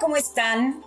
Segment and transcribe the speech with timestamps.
[0.00, 0.82] ¿Cómo están?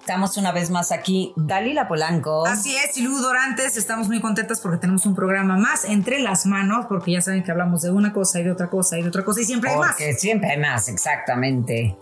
[0.00, 2.46] Estamos una vez más aquí, Dalila Polanco.
[2.46, 6.46] Así es, y Lu Dorantes, estamos muy contentas porque tenemos un programa más entre las
[6.46, 9.08] manos, porque ya saben que hablamos de una cosa y de otra cosa y de
[9.08, 9.88] otra cosa y siempre hay más.
[9.88, 11.96] Porque siempre hay más, exactamente.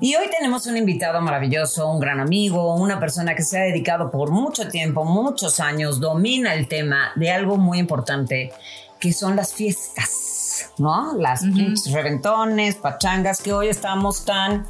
[0.00, 4.10] Y hoy tenemos un invitado maravilloso, un gran amigo, una persona que se ha dedicado
[4.10, 8.52] por mucho tiempo, muchos años, domina el tema de algo muy importante,
[9.00, 11.16] que son las fiestas, ¿no?
[11.16, 14.66] Las pinches reventones, pachangas, que hoy estamos tan,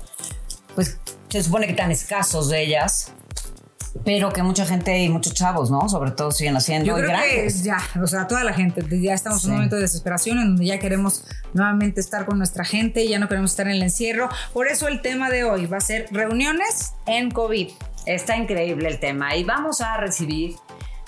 [0.77, 0.99] pues
[1.37, 3.13] se supone que tan escasos de ellas,
[4.05, 5.89] pero que mucha gente y muchos chavos, ¿no?
[5.89, 6.87] Sobre todo siguen haciendo.
[6.87, 7.63] Yo creo que grandes.
[7.63, 10.67] ya, o sea, toda la gente, ya estamos en un momento de desesperación en donde
[10.67, 14.29] ya queremos nuevamente estar con nuestra gente, ya no queremos estar en el encierro.
[14.53, 17.71] Por eso el tema de hoy va a ser reuniones en COVID.
[18.07, 20.55] Está increíble el tema y vamos a recibir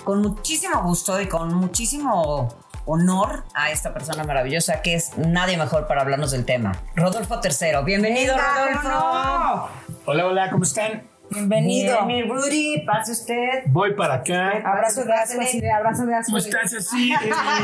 [0.03, 2.53] con muchísimo gusto y con muchísimo
[2.85, 6.71] honor a esta persona maravillosa que es nadie mejor para hablarnos del tema.
[6.95, 7.83] Rodolfo III.
[7.85, 8.89] Bienvenido, Venga, Rodolfo.
[8.89, 9.67] no.
[10.05, 11.03] Hola, hola, ¿cómo están?
[11.31, 12.05] Bienvenido.
[12.07, 13.61] Bien, mi Rudy, pase usted.
[13.67, 14.49] Voy para acá.
[14.65, 16.31] Abrazo de asco, así de abrazo de asco.
[16.31, 16.73] ¿Cómo estás?
[16.73, 17.13] Así,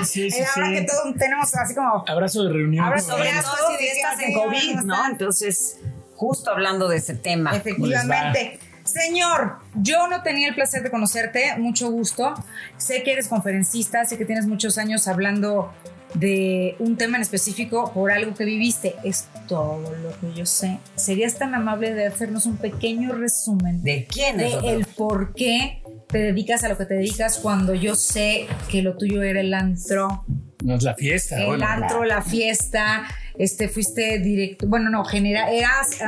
[0.04, 0.86] sí, sí, Eh, Ahora que sí.
[0.86, 2.86] todos tenemos así como Abrazo de reunión.
[2.86, 3.14] Abrazo.
[3.14, 5.08] Abrazo todo así de fiestas en COVID, ¿no?
[5.08, 5.80] Entonces,
[6.16, 7.56] justo hablando de ese tema.
[7.56, 8.60] Efectivamente.
[8.96, 12.34] Señor, yo no tenía el placer de conocerte, mucho gusto.
[12.78, 15.74] Sé que eres conferencista, sé que tienes muchos años hablando
[16.14, 18.96] de un tema en específico por algo que viviste.
[19.04, 20.80] Es todo lo que yo sé.
[20.96, 25.82] ¿Serías tan amable de hacernos un pequeño resumen ¿De quién es de el por qué
[26.08, 29.54] te dedicas a lo que te dedicas cuando yo sé que lo tuyo era el
[29.54, 30.24] antro?
[30.64, 31.38] No es la fiesta.
[31.38, 33.04] el bueno, antro, la fiesta,
[33.38, 36.00] este, fuiste directo, bueno, no, general, eras,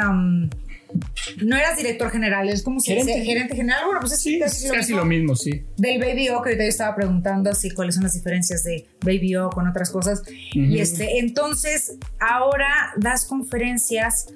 [1.44, 3.24] no eras director general, es como si Gerente.
[3.26, 4.98] gerente general, bueno, pues es Sí, casi, lo casi mismo.
[5.00, 5.62] lo mismo, sí.
[5.78, 9.36] Del Baby O, que ahorita yo estaba preguntando así cuáles son las diferencias de Baby
[9.36, 10.24] O con otras cosas.
[10.54, 14.28] Y este, entonces, ahora das conferencias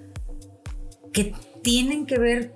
[1.13, 2.53] que tienen que ver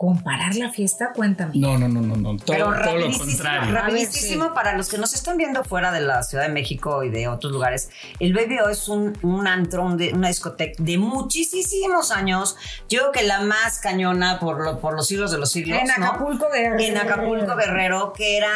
[0.00, 1.52] con parar la fiesta, cuéntame.
[1.56, 2.36] No, no, no, no, no.
[2.38, 3.74] Todo, Pero todo lo rapidísimo, contrario.
[3.74, 7.28] rapidísimo para los que nos están viendo fuera de la Ciudad de México y de
[7.28, 7.90] otros lugares.
[8.18, 12.56] El BBO es un, un antro, un de- una discoteca de muchísimos años.
[12.88, 15.78] Yo creo que la más cañona por, lo- por los siglos de los siglos.
[15.78, 16.06] En ¿no?
[16.06, 16.78] Acapulco Guerrero.
[16.80, 18.52] En Acapulco Guerrero, que era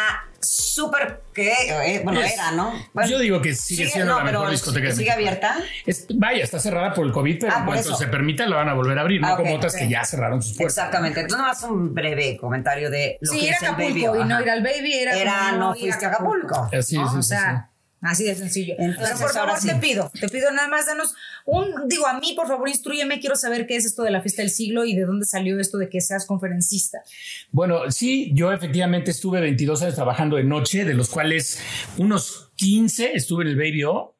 [0.49, 2.72] súper, que, eh, bueno, Es- era, ¿no?
[2.93, 5.28] Bueno, yo digo que sigue siendo no, la mejor discoteca de ¿Sigue México.
[5.28, 5.56] abierta?
[5.87, 7.99] Es- vaya, está cerrada por el COVID, pero Ah, en por cuanto eso.
[7.99, 10.05] se permita la van a volver a abrir, Ah, no ok, como otras que ya
[10.05, 10.77] cerraron sus puertas.
[10.78, 11.21] Exactamente.
[11.21, 14.41] Entonces, nomás un breve comentario de lo Sí, que era es el Acapulco y no
[14.43, 16.69] ir al Baby era, Era, no ir fuiste a Acapulco.
[16.72, 17.11] Así, ¿no?
[17.11, 17.71] sí, o sí, sea,
[18.04, 18.75] así de sencillo.
[18.78, 19.69] Entonces, Pero por favor sí.
[19.69, 23.37] te pido, te pido nada más danos un, digo, a mí por favor instruyeme, quiero
[23.37, 25.88] saber qué es esto de la fiesta del siglo y de dónde salió esto de
[25.88, 27.03] que seas conferencista.
[27.50, 31.59] Bueno, sí, yo efectivamente estuve 22 años trabajando de noche, de los cuales
[31.98, 34.10] unos 15 estuve en el Baby O.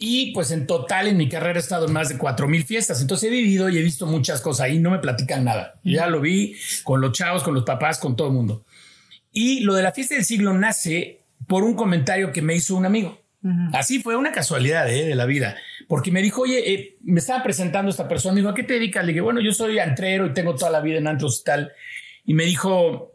[0.00, 3.00] Y pues en total en mi carrera he estado en más de 4000 fiestas.
[3.00, 4.78] Entonces he vivido y he visto muchas cosas ahí.
[4.78, 5.80] No me platican nada.
[5.82, 8.64] Ya lo vi con los chavos, con los papás, con todo el mundo.
[9.32, 12.86] Y lo de la fiesta del siglo nace por un comentario que me hizo un
[12.86, 13.18] amigo.
[13.72, 15.04] Así fue una casualidad ¿eh?
[15.04, 15.56] de la vida,
[15.86, 18.74] porque me dijo, oye, eh, me estaba presentando esta persona, me dijo, ¿a qué te
[18.74, 19.04] dedicas?
[19.04, 21.72] Le dije, bueno, yo soy antrero y tengo toda la vida en antros y tal.
[22.24, 23.12] Y me dijo,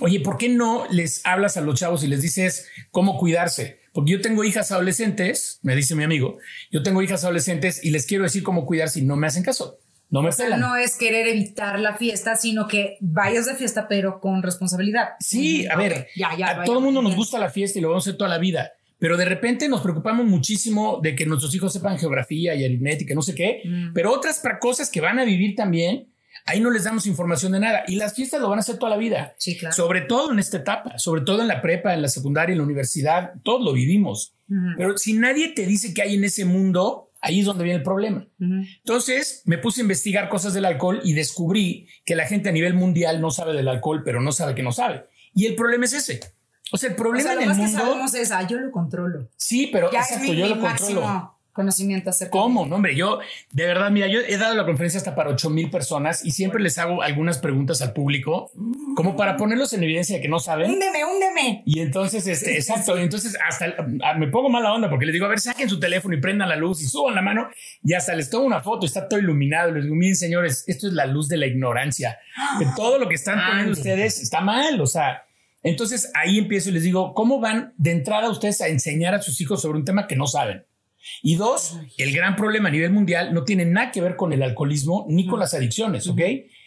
[0.00, 3.80] oye, ¿por qué no les hablas a los chavos y les dices cómo cuidarse?
[3.92, 6.38] Porque yo tengo hijas adolescentes, me dice mi amigo,
[6.72, 9.78] yo tengo hijas adolescentes y les quiero decir cómo cuidarse y no me hacen caso,
[10.10, 13.88] no me O sea, no es querer evitar la fiesta, sino que vayas de fiesta,
[13.88, 15.10] pero con responsabilidad.
[15.20, 17.82] Sí, a ver, ya, ya, a vaya, todo el mundo nos gusta la fiesta y
[17.82, 21.26] lo vamos a hacer toda la vida, pero de repente nos preocupamos muchísimo de que
[21.26, 23.92] nuestros hijos sepan geografía y aritmética, no sé qué, Mm.
[23.92, 26.06] pero otras cosas que van a vivir también,
[26.46, 28.90] ahí no les damos información de nada y las fiestas lo van a hacer toda
[28.90, 29.34] la vida.
[29.38, 29.74] Sí, claro.
[29.74, 32.64] Sobre todo en esta etapa, sobre todo en la prepa, en la secundaria, en la
[32.64, 34.32] universidad, todos lo vivimos.
[34.76, 37.82] Pero si nadie te dice que hay en ese mundo, ahí es donde viene el
[37.82, 38.26] problema.
[38.38, 42.74] Entonces me puse a investigar cosas del alcohol y descubrí que la gente a nivel
[42.74, 45.04] mundial no sabe del alcohol, pero no sabe que no sabe.
[45.34, 46.20] Y el problema es ese.
[46.72, 47.78] O sea, el O problema sea, lo en el más que mundo.
[47.78, 49.28] sabemos es, ah, yo lo controlo.
[49.36, 51.33] Sí, pero Ya es exacto, mi, yo mi lo controlo.
[51.54, 52.66] Conocimiento acerca ¿Cómo?
[52.66, 53.20] No, hombre, yo,
[53.52, 56.62] de verdad, mira, yo he dado la conferencia hasta para 8 mil personas y siempre
[56.62, 58.50] les hago algunas preguntas al público,
[58.94, 60.70] como para ponerlos en evidencia de que no saben.
[60.70, 61.62] Húndeme, húndeme.
[61.64, 65.26] Y entonces, este, exacto, y entonces hasta ah, me pongo mala onda porque les digo,
[65.26, 67.48] a ver, saquen su teléfono y prendan la luz y suban la mano
[67.82, 69.70] y hasta les tomo una foto, está todo iluminado.
[69.70, 72.18] Les digo, miren, señores, esto es la luz de la ignorancia.
[72.58, 75.22] Que todo lo que están poniendo ustedes está mal, o sea.
[75.62, 79.40] Entonces ahí empiezo y les digo, ¿cómo van de entrada ustedes a enseñar a sus
[79.40, 80.64] hijos sobre un tema que no saben?
[81.22, 84.42] Y dos, el gran problema a nivel mundial no tiene nada que ver con el
[84.42, 86.20] alcoholismo ni con las adicciones, ¿ok?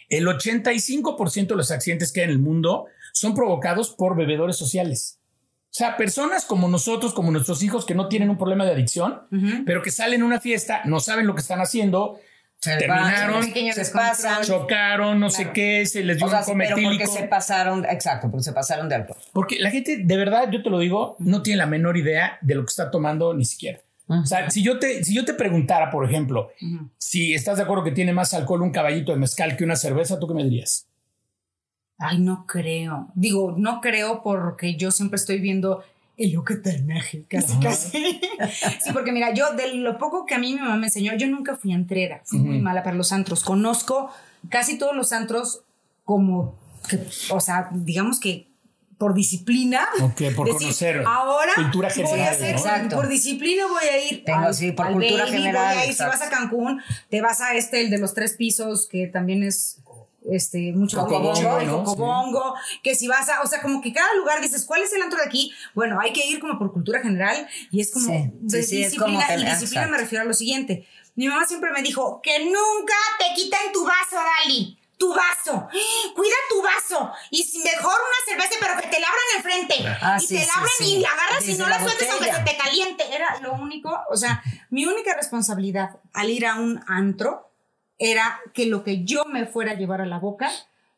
[0.10, 5.19] El 85% de los accidentes que hay en el mundo son provocados por bebedores sociales.
[5.69, 9.22] O sea, personas como nosotros, como nuestros hijos que no tienen un problema de adicción,
[9.66, 12.19] pero que salen a una fiesta, no saben lo que están haciendo,
[12.62, 14.44] terminaron, se pasan.
[14.44, 17.12] chocaron, no sé qué, se les dio O sea, un pero porque cometílico.
[17.13, 19.18] se pasaron, exacto, porque se pasaron de alcohol.
[19.34, 22.56] Porque la gente, de verdad, yo te lo digo, no tiene la menor idea de
[22.56, 23.80] lo que está tomando ni siquiera.
[24.07, 26.51] O sea, si yo, te, si yo te preguntara, por ejemplo,
[26.98, 30.18] si estás de acuerdo que tiene más alcohol un caballito de mezcal que una cerveza,
[30.19, 30.86] ¿tú qué me dirías?
[31.98, 33.07] Ay, no creo.
[33.15, 35.83] Digo, no creo porque yo siempre estoy viendo
[36.18, 36.83] el lo que te
[37.27, 38.19] casi, casi.
[38.83, 41.27] Sí, porque mira, yo de lo poco que a mí mi mamá me enseñó, yo
[41.27, 43.44] nunca fui entrera, fui muy mala para los antros.
[43.44, 44.12] Conozco
[44.50, 45.62] casi todos los antros
[46.06, 46.56] como
[46.89, 48.48] que, o sea, digamos que
[48.97, 49.88] por disciplina.
[50.01, 51.03] Ok, por decir, conocer.
[51.05, 52.59] Ahora Cultura voy a general, hacer, ¿no?
[52.61, 52.95] Exacto.
[52.95, 55.94] por disciplina voy a ir Tengo, al, sí, por al cultura general, voy a ir,
[55.94, 59.44] si vas a Cancún, te vas a este, el de los tres pisos, que también
[59.44, 59.77] es
[60.29, 61.83] este mucho Cocobongo, ¿no?
[61.83, 65.01] Cocobongo, que si vas a, o sea, como que cada lugar dices, ¿cuál es el
[65.01, 65.53] antro de aquí?
[65.73, 68.83] Bueno, hay que ir como por cultura general y es como Sí, de sí, sí,
[68.83, 69.41] es como disciplina.
[69.41, 69.91] y disciplina exacto.
[69.91, 70.85] me refiero a lo siguiente.
[71.15, 74.77] Mi mamá siempre me dijo que nunca te quiten tu vaso, Dali.
[74.97, 75.67] Tu vaso,
[76.15, 80.17] cuida tu vaso y si mejor una cerveza, pero que te la abran enfrente Ah,
[80.17, 80.94] y sí, te sí, la abran sí.
[80.95, 83.03] y la agarras y no la la sueltes aunque se te caliente.
[83.13, 84.41] Era lo único, o sea,
[84.71, 87.51] mi única responsabilidad al ir a un antro
[87.99, 90.49] era que lo que yo me fuera a llevar a la boca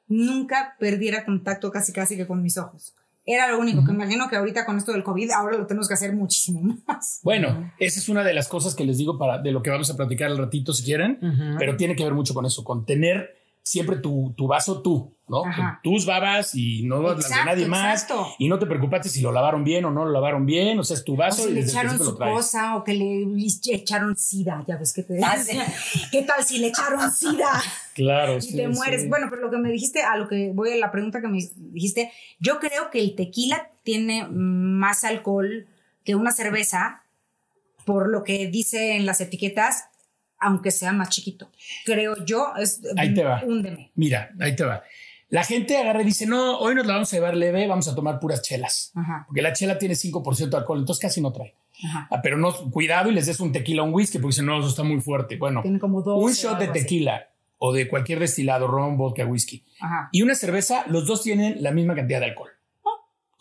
[0.07, 2.93] nunca perdiera contacto casi casi que con mis ojos.
[3.25, 5.87] Era lo único que me imagino que ahorita con esto del COVID ahora lo tenemos
[5.87, 7.19] que hacer muchísimo más.
[7.21, 9.89] Bueno, esa es una de las cosas que les digo para de lo que vamos
[9.91, 11.19] a platicar al ratito si quieren,
[11.59, 13.38] pero tiene que ver mucho con eso, con tener
[13.69, 15.45] siempre tu, tu vaso tú, ¿no?
[15.45, 15.79] Ajá.
[15.83, 18.01] Tus babas y no las de Exacto, nadie más.
[18.01, 18.27] exacto.
[18.39, 20.97] Y no te preocupaste si lo lavaron bien o no lo lavaron bien, o sea,
[20.97, 23.27] es tu O vaso si y le echaron su cosa o que le
[23.71, 25.65] echaron sida, ya ves que te Ah, decía.
[26.11, 27.61] ¿Qué tal si le echaron sida?
[27.93, 29.03] Claro, y sí, te mueres.
[29.03, 29.07] sí.
[29.07, 31.37] Bueno, pero lo que me dijiste, a lo que voy a la pregunta que me
[31.71, 35.67] dijiste, yo creo que el tequila tiene más alcohol
[36.03, 37.03] que una cerveza,
[37.85, 39.85] por lo que dice en las etiquetas,
[40.39, 41.47] aunque sea más chiquito.
[41.85, 43.41] Creo yo, es Ahí te va.
[43.45, 43.91] húndeme.
[43.95, 44.83] Mira, ahí te va.
[45.29, 47.93] La gente agarra y dice, no, hoy nos la vamos a llevar leve, vamos a
[47.93, 48.91] tomar puras chelas.
[48.95, 51.53] Ajá, Porque la chela tiene 5% de alcohol, entonces casi no trae.
[51.85, 52.07] ajá.
[52.09, 54.57] Ah, pero no, cuidado y les des un tequila o un whisky, porque dicen, no,
[54.59, 55.37] eso está muy fuerte.
[55.37, 56.81] Bueno, Tiene como 12 un shot de algo así.
[56.83, 57.27] tequila
[57.59, 60.09] o de cualquier destilado, ron, vodka, whisky, Ajá.
[60.11, 62.49] y una cerveza, los dos tienen la misma cantidad de alcohol.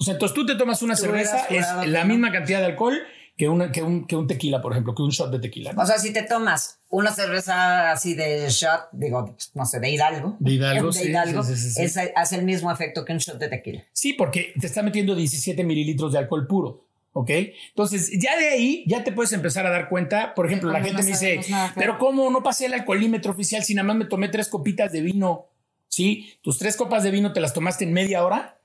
[0.00, 2.99] O sea, entonces tú te tomas una cerveza, es la misma cantidad de alcohol
[3.38, 5.73] que, una, que, un, que un tequila, por ejemplo, que un shot de tequila.
[5.73, 5.81] ¿no?
[5.82, 10.37] O sea, si te tomas una cerveza así de shot, digo, no sé, de Hidalgo.
[10.40, 12.00] De Hidalgo, de sí, Hidalgo, sí, sí, sí, sí.
[12.00, 13.85] es- hace el mismo efecto que un shot de tequila.
[13.93, 16.85] Sí, porque te está metiendo 17 mililitros de alcohol puro.
[17.12, 17.31] ¿Ok?
[17.70, 20.35] Entonces, ya de ahí, ya te puedes empezar a dar cuenta.
[20.35, 21.73] Por ejemplo, la gente me dice, claro.
[21.76, 25.00] pero ¿cómo no pasé el alcoholímetro oficial si nada más me tomé tres copitas de
[25.00, 25.46] vino?
[25.88, 26.35] ¿Sí?
[26.43, 28.58] Tus tres copas de vino te las tomaste en media hora,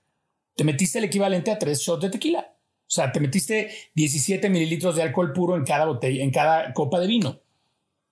[0.56, 2.53] te metiste el equivalente a tres shots de tequila.
[2.88, 7.00] O sea, te metiste 17 mililitros de alcohol puro en cada botella, en cada copa
[7.00, 7.40] de vino.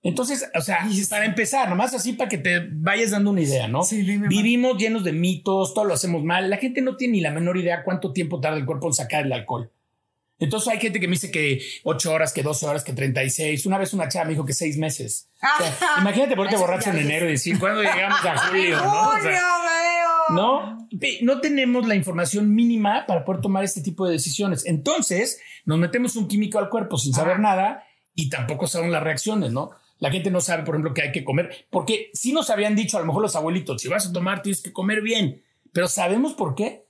[0.03, 3.83] Entonces, o sea, para empezar, nomás así para que te vayas dando una idea, ¿no?
[3.83, 4.27] Sí, dime.
[4.27, 6.49] Vivimos llenos de mitos, todo lo hacemos mal.
[6.49, 9.25] La gente no tiene ni la menor idea cuánto tiempo tarda el cuerpo en sacar
[9.25, 9.71] el alcohol.
[10.41, 13.65] Entonces hay gente que me dice que 8 horas, que 12 horas, que 36.
[13.67, 15.29] Una vez una chava me dijo que 6 meses.
[15.37, 18.77] O sea, imagínate ponerte borracho en enero y decir, ¿cuándo llegamos a julio?
[18.83, 19.09] ¿no?
[19.09, 19.41] O sea,
[21.21, 24.65] no, tenemos la información mínima para poder tomar este tipo de decisiones.
[24.65, 27.83] Entonces, nos metemos un químico al cuerpo sin saber nada
[28.15, 29.71] y tampoco sabemos las reacciones, ¿no?
[29.99, 32.97] La gente no sabe, por ejemplo, que hay que comer, porque sí nos habían dicho,
[32.97, 36.33] a lo mejor los abuelitos, si vas a tomar tienes que comer bien, pero ¿sabemos
[36.33, 36.83] por qué?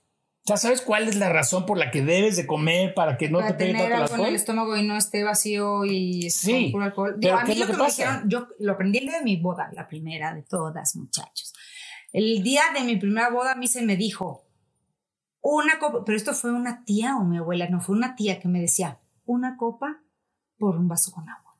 [0.44, 3.38] Sea, ¿sabes cuál es la razón por la que debes de comer para que no
[3.38, 4.34] para te pegue tener tanto en el alcohol?
[4.34, 7.14] estómago y no esté vacío y Sí, con puro alcohol.
[7.18, 9.36] Digo, a ¿qué mí lo que, me dijeron, yo lo aprendí el día de mi
[9.36, 11.52] boda, la primera de todas, muchachos.
[12.12, 14.44] El día de mi primera boda a mí se me dijo
[15.42, 18.48] una copa, pero esto fue una tía o mi abuela, no fue una tía que
[18.48, 20.00] me decía una copa
[20.58, 21.51] por un vaso con agua.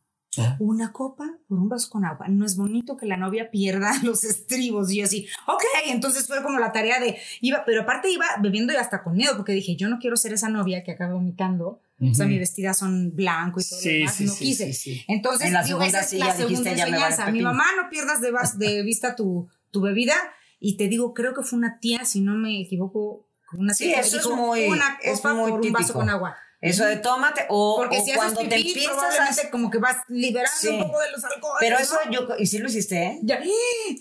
[0.59, 2.27] Una copa por un vaso con agua.
[2.29, 4.91] No es bonito que la novia pierda los estribos.
[4.91, 8.73] Y yo así, ok, entonces fue como la tarea de, iba, pero aparte iba bebiendo
[8.73, 11.81] y hasta con miedo, porque dije, yo no quiero ser esa novia que acaba vomitando.
[12.01, 14.21] O sea, mis vestidas son blanco y todo lo demás.
[14.21, 15.05] no quise.
[15.07, 17.31] Entonces, En la digo, segunda esa es sí la dijiste, enseñanza.
[17.31, 20.15] Mi mamá, no pierdas de, vas- de vista tu, tu bebida.
[20.59, 24.17] Y te digo, creo que fue una tía, si no me equivoco, una Sí, eso
[24.17, 26.37] es dijo, muy- una es copa muy por un vaso con agua.
[26.63, 29.51] Eso de tómate o, Porque o si cuando haces te pipí, empiezas a...
[29.51, 30.69] como que vas liberando Sí.
[30.69, 31.57] un poco de los alcoholes.
[31.59, 31.83] Pero ¿no?
[31.83, 32.29] eso yo...
[32.39, 33.19] ¿Y sí lo hiciste, eh?
[33.23, 33.41] Ya.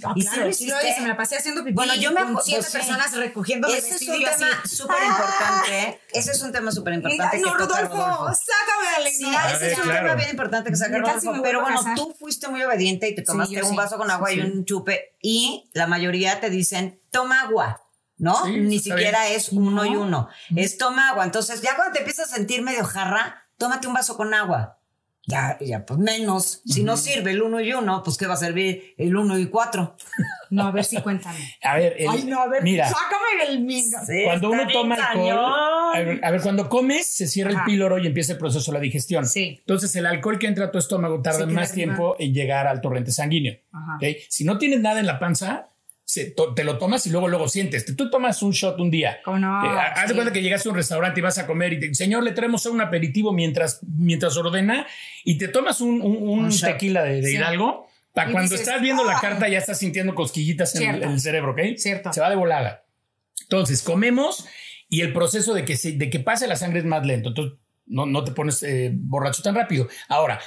[0.03, 0.89] Ah, ¿Y claro, lo sí lo hiciste?
[0.91, 1.73] hice, me la pasé haciendo pipí.
[1.73, 2.77] Bueno, yo me con siete pues sí.
[2.77, 5.99] personas recogiendo mi Ese es un tema súper importante.
[6.13, 8.35] Ese es un tema súper importante no, que toca Rodolfo, Rodolfo.
[8.35, 10.05] sácame de la Sí, ese es un claro.
[10.05, 11.41] tema bien importante que saca Neta, sí Rodolfo.
[11.43, 13.75] Pero bueno, tú fuiste muy obediente y te tomaste un sí.
[13.75, 15.13] vaso con agua y un chupe.
[15.19, 17.81] Y la mayoría te dicen, toma agua.
[18.21, 18.45] ¿No?
[18.45, 19.35] Sí, Ni siquiera bien.
[19.35, 20.29] es uno y uno.
[20.55, 21.25] Es toma agua.
[21.25, 24.77] Entonces, ya cuando te empiezas a sentir medio jarra, tómate un vaso con agua.
[25.27, 26.61] Ya, ya, pues menos.
[26.65, 29.45] Si no sirve el uno y uno, pues ¿qué va a servir el uno y
[29.47, 29.95] cuatro?
[30.49, 31.37] No, a ver si cuéntame.
[31.63, 33.97] A ver, el- Ay, no, a ver, mira, sácame del mingo.
[34.25, 37.59] cuando uno toma alcohol, a ver, a ver, cuando comes, se cierra Ajá.
[37.61, 39.25] el píloro y empieza el proceso de la digestión.
[39.25, 39.57] Sí.
[39.59, 43.11] Entonces, el alcohol que entra a tu estómago tarda más tiempo en llegar al torrente
[43.11, 43.57] sanguíneo.
[43.71, 43.95] Ajá.
[43.97, 44.03] ¿ok?
[44.27, 45.67] Si no tienes nada en la panza,
[46.55, 47.85] te lo tomas y luego luego sientes.
[47.95, 49.19] Tú tomas un shot un día.
[49.23, 49.65] ¿Cómo no?
[49.65, 51.93] Eh, haz de cuenta que llegas a un restaurante y vas a comer y te
[51.93, 54.85] señor, le traemos un aperitivo mientras, mientras ordena
[55.23, 56.71] y te tomas un, un- un Un shot.
[56.73, 57.35] tequila de, de Sí.
[57.35, 57.87] Hidalgo.
[58.13, 59.21] Para Y cuando dices, estás viendo la "Ah".
[59.21, 61.05] carta ya estás sintiendo cosquillitas en el, Cierto.
[61.07, 61.59] en el cerebro, ¿ok?
[61.77, 62.11] Cierto.
[62.11, 62.83] Se va de volada.
[63.43, 64.45] Entonces, comemos
[64.89, 67.29] y el proceso de que, se- de que pase la sangre es más lento.
[67.29, 69.87] Entonces, no, no te pones eh, borracho tan rápido.
[70.09, 70.39] Ahora,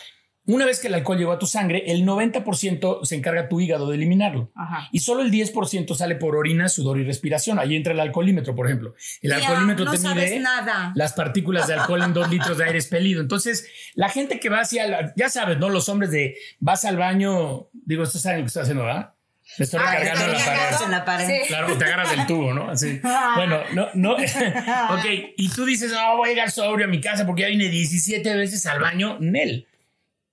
[0.47, 3.89] una vez que el alcohol llegó a tu sangre, el 90% se encarga tu hígado
[3.89, 4.51] de eliminarlo.
[4.55, 4.89] Ajá.
[4.93, 7.59] Y solo el 10% sale por orina, sudor y respiración.
[7.59, 8.95] Ahí entra el alcoholímetro, por ejemplo.
[9.23, 10.93] El alcoholímetro no te mide nada.
[10.95, 13.21] las partículas de alcohol en dos litros de aire expelido.
[13.23, 15.69] Entonces, la gente que va hacia, la- ya sabes, ¿no?
[15.71, 19.11] Los hombres de vas al baño, digo, ustedes saben lo que estoy haciendo, ¿verdad?
[19.59, 20.85] Me estoy Ah, recargando la está pared.
[20.85, 21.27] en la pared.
[21.27, 21.49] Sí.
[21.49, 22.71] Claro, te agarras del tubo, ¿no?
[22.71, 23.01] Así.
[23.37, 24.13] Bueno, no, no.
[24.17, 25.05] ok,
[25.37, 28.37] y tú dices, no, voy a llegar sobrio a mi casa porque ya vine 17
[28.37, 29.19] veces al baño.
[29.21, 29.67] Nel,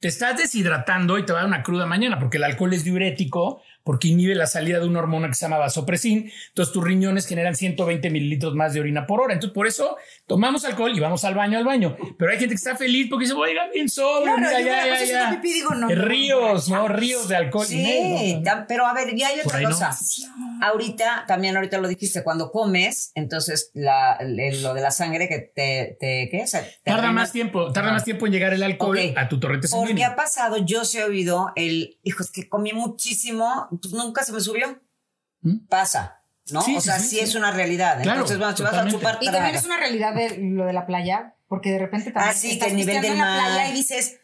[0.02, 2.84] te estás deshidratando y te va a dar una cruda mañana porque el alcohol es
[2.84, 6.32] diurético, porque inhibe la salida de una hormona que se llama vasopresin.
[6.50, 9.34] Entonces tus riñones generan 120 mililitros más de orina por hora.
[9.34, 9.98] Entonces por eso
[10.28, 11.96] tomamos alcohol y vamos al baño, al baño.
[12.18, 14.86] Pero hay gente que está feliz porque dice, oiga, bien sobrio, Claro, mira, ya, ya,
[14.86, 14.94] ya.
[14.96, 16.88] haciendo pipí, digo, no, Eh, no, ríos, no, ¿no?
[16.88, 17.66] Ríos de alcohol.
[17.66, 19.96] Sí, no, pero a ver, ya hay otra cosa.
[20.62, 25.98] Ahorita, también ahorita lo dijiste, cuando comes, entonces la, lo de la sangre que te,
[26.00, 26.42] te ¿qué?
[26.44, 29.40] O sea, te Tarda más tiempo, tarda más tiempo en llegar el alcohol a tu
[29.40, 30.08] torrente Porque sanguíneo.
[30.08, 34.32] ha pasado, yo sí he oído el, hijo, es que comí muchísimo, pues nunca se
[34.34, 34.82] me subió.
[35.42, 35.66] ¿Mm?
[35.68, 36.62] Pasa, ¿no?
[36.64, 37.22] Sí, o sí, sea, sí, sí, sí.
[37.22, 37.96] es una realidad.
[38.02, 40.74] Claro, Entonces, bueno, si vas a chupar, Y también es una realidad de lo de
[40.74, 43.24] la playa, porque de repente también Ah, sí, estás que el nivel del en la
[43.26, 43.40] mar.
[43.40, 44.20] playa y dices,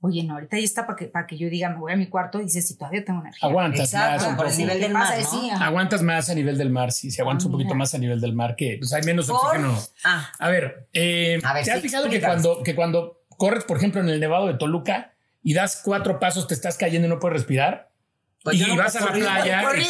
[0.00, 2.08] oye, no, ahorita ya está para que, para que yo diga, me voy a mi
[2.08, 3.48] cuarto y dices, si todavía tengo energía.
[3.48, 4.36] Aguantas Exacto, más.
[4.36, 5.30] por el nivel ¿Qué del mar, ¿no?
[5.30, 5.64] Sí, ajá.
[5.66, 7.10] Aguantas más a nivel del mar, sí.
[7.10, 7.78] Si aguantas Ah, un poquito mira.
[7.78, 9.78] más a nivel del mar, que pues hay menos Por- oxígeno.
[10.04, 13.64] Ah, A ver, eh, A ver, ¿te has sí, fijado que cuando, que cuando corres,
[13.64, 17.10] por ejemplo, en el Nevado de Toluca y das cuatro pasos, te estás cayendo y
[17.10, 17.90] no puedes respirar?
[18.44, 19.88] Pues y vas a la playa y corres.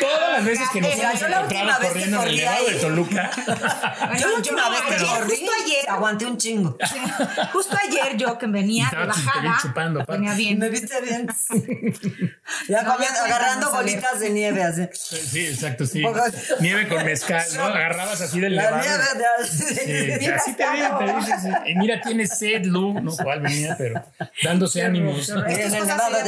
[0.00, 3.30] Todas las veces que nos hemos encontrado corriendo en el Nevado de Toluca.
[4.18, 6.76] yo la última vez que corrí, justo ayer- aguanté un chingo.
[7.52, 10.58] Justo ayer yo que venía de bajada, chupando, venía bien.
[10.58, 11.28] me viste bien.
[12.68, 14.88] ya No, comiendo- agarrando bolitas de nieve así.
[14.92, 16.02] Sí, exacto, sí.
[16.58, 17.64] Nieve con mezcal, ¿no?
[17.66, 18.82] Agarrabas así del La Nevado.
[18.82, 23.76] nieve de Sí, así te digo, te dices, mira, tienes sed, Lu, no cuál venía,
[23.78, 24.04] pero
[24.42, 25.28] dándose ánimos.
[25.28, 26.18] En el Nevado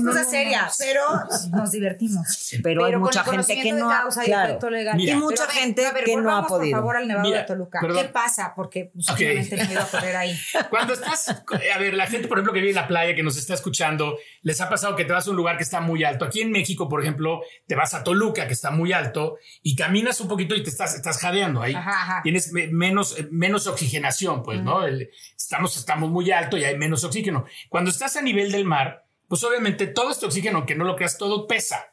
[0.00, 0.68] Es No, cosa no, no, seria, no.
[0.78, 1.02] pero
[1.62, 2.50] nos divertimos.
[2.62, 4.70] Pero hay con mucha gente que no ha- claro.
[4.70, 4.96] legal.
[4.96, 5.12] Mira.
[5.12, 6.70] Y mucha Pero, gente a ver, que no ha volvamos, podido.
[6.72, 7.80] Por favor, al Nevado Mira, de Toluca.
[7.80, 8.02] perdón.
[8.02, 8.52] ¿Qué pasa?
[8.56, 9.16] Porque pues, Ok.
[9.16, 10.36] obviamente no iba a correr ahí.
[10.70, 13.36] Cuando estás, a ver, la gente, por ejemplo, que vive en la playa, que nos
[13.36, 16.24] está escuchando, les ha pasado que te vas a un lugar que está muy alto.
[16.24, 20.20] Aquí en México, por ejemplo, te vas a Toluca, que está muy alto, y caminas
[20.20, 21.74] un poquito y te estás, estás jadeando ahí.
[21.74, 22.20] Ajá, ajá.
[22.22, 24.84] Tienes me- menos, menos oxigenación, pues, ¿no?
[24.86, 27.44] El- estamos, estamos muy alto y hay menos oxígeno.
[27.68, 31.16] Cuando estás a nivel del mar, pues obviamente todo este oxígeno, aunque no lo creas,
[31.16, 31.86] todo pesa.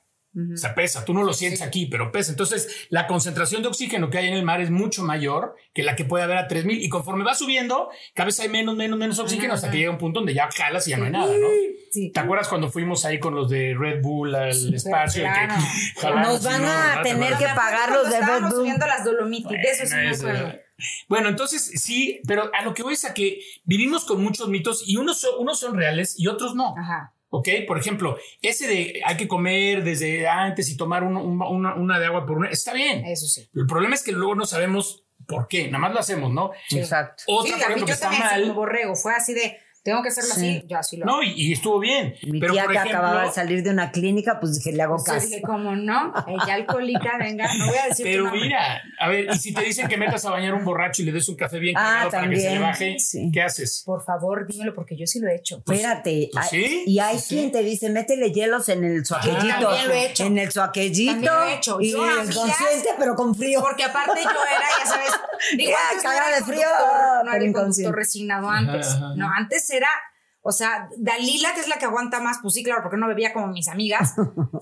[0.54, 2.30] O sea, pesa, tú no lo sientes aquí, pero pesa.
[2.32, 5.96] Entonces, la concentración de oxígeno que hay en el mar es mucho mayor que la
[5.96, 6.84] que puede haber a 3000.
[6.84, 9.98] Y conforme va subiendo, cada vez hay menos, menos, menos oxígeno hasta que llega un
[9.98, 11.48] punto donde ya jalas y ya no hay nada, ¿no?
[11.92, 12.12] Sí.
[12.12, 15.24] ¿Te acuerdas cuando fuimos ahí con los de Red Bull al espacio?
[15.24, 15.54] y claro.
[15.96, 17.02] que jalamos Nos van no, a ¿no?
[17.02, 18.52] ¿Te tener que pagar los de Red Bull.
[18.52, 20.60] subiendo las Dolomites, de eso sí me Bueno, eso- acuerdo.
[21.08, 24.84] Bueno, entonces sí, pero a lo que voy es a que vivimos con muchos mitos
[24.88, 26.76] y unos son, unos son reales y otros no.
[26.78, 27.12] Ajá.
[27.30, 27.50] ¿Ok?
[27.68, 32.00] Por ejemplo, ese de hay que comer desde antes y tomar un- un- una, una
[32.00, 33.06] de agua por una, está bien.
[33.06, 33.48] Eso sí.
[33.54, 36.52] El problema es que luego no sabemos por qué, nada más lo hacemos, ¿no?
[36.72, 37.24] Exacto.
[37.28, 38.56] Otra, Sí, por ejemplo, que yo está también, así como mal.
[38.56, 39.58] borrego, fue así de
[39.88, 40.58] tengo que hacerlo Sí.
[40.58, 41.16] así, yo así lo hago.
[41.18, 42.14] No, y, y estuvo bien.
[42.24, 44.84] Mi pero tía por que ejemplo, acababa de salir de una clínica, pues dije, le
[44.84, 45.26] hago caso.
[45.26, 49.38] dije, como no, ella alcohólica, venga, no voy a decir Pero mira, a ver, y
[49.40, 51.76] si te dicen que metas a bañar un borracho y le des un café bien
[51.78, 53.30] Ah, cargado para que se le baje, sí.
[53.34, 53.84] ¿qué haces?
[53.86, 55.58] Por favor, dímelo porque yo sí lo he hecho.
[55.58, 59.38] Espérate, pues hay- sí, y hay sí, quien te dice, métele hielos en el suaquellito.
[59.48, 60.24] También lo he hecho.
[60.26, 61.12] En el suaquellito.
[61.14, 61.78] También lo he hecho.
[61.80, 63.62] Y Yo, amigas, consciente, pero con frío.
[63.62, 65.12] Porque aparte yo era, ya sabes,
[65.56, 65.72] digo,
[66.04, 67.54] era de frío, no pero era inconsciente.
[67.54, 68.88] conductor resignado antes.
[68.88, 69.14] Ajá, ajá.
[69.16, 69.77] No, antes era,
[70.42, 73.34] o sea, Dalila, que es la que aguanta más, pues sí, claro, porque no bebía
[73.34, 74.14] como mis amigas.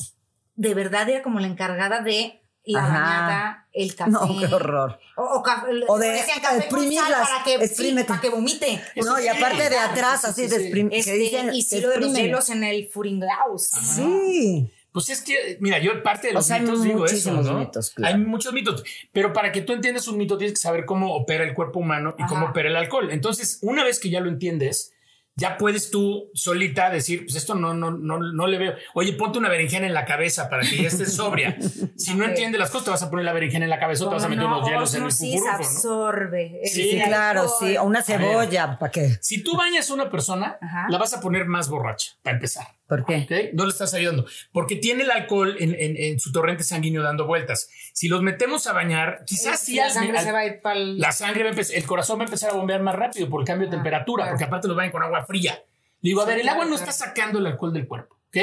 [0.55, 2.89] De verdad era como la encargada de la Ajá.
[2.93, 4.11] bañada, el café.
[4.13, 4.99] No, qué horror.
[5.17, 8.81] O, o ca- O de exprimirlas, para que, sí, para que vomite.
[8.95, 10.71] No, y aparte de atrás, sí, así sí, de sí.
[10.71, 13.63] exprim- Este, y sí, lo de los hielos en el Furinglaus.
[13.95, 14.71] Sí.
[14.91, 17.59] Pues es que, mira, yo parte de O los sea, mitos digo eso, ¿no?
[17.59, 18.15] mitos, claro.
[18.15, 18.81] Hay muchos mitos,
[19.11, 22.15] pero para que tú entiendas un mito tienes que saber cómo opera el cuerpo humano
[22.17, 22.29] y Ajá.
[22.29, 23.11] cómo opera el alcohol.
[23.11, 24.93] Entonces, una vez que ya lo entiendes,
[25.37, 28.73] ya puedes tú solita decir, pues esto no, no, no, no le veo.
[28.93, 31.57] Oye, ponte una berenjena en la cabeza para que ya estés sobria.
[31.97, 34.09] si no entiendes las cosas, te vas a poner la berenjena en la cabeza o
[34.09, 35.51] te vas a meter no, unos hielos en el ¿no?
[35.51, 36.61] absorbe.
[36.63, 37.57] Sí, Sí, claro, alcohol.
[37.59, 37.77] sí.
[37.77, 39.17] O una cebolla, ¿para qué?
[39.21, 40.85] Si tú bañas a una persona, Ajá.
[40.89, 42.67] la vas a poner más borracha, para empezar.
[42.87, 43.49] ¿Por qué?
[43.53, 44.25] No le estás ayudando.
[44.51, 47.67] Porque tiene el alcohol en, en- en su torrente sanguíneo dando vueltas.
[47.93, 50.59] Si los metemos a bañar, quizás sí la al- sangre al- se va a ir
[50.61, 50.99] para el...
[50.99, 53.41] la sangre va a empezar, el corazón va a empezar a bombear más rápido por
[53.41, 54.33] el cambio de Ah, temperatura, claro.
[54.35, 55.63] porque aparte los bañan con agua fría.
[56.01, 58.15] Digo, a ver, el agua no está sacando el alcohol del cuerpo.
[58.29, 58.37] ¿ok?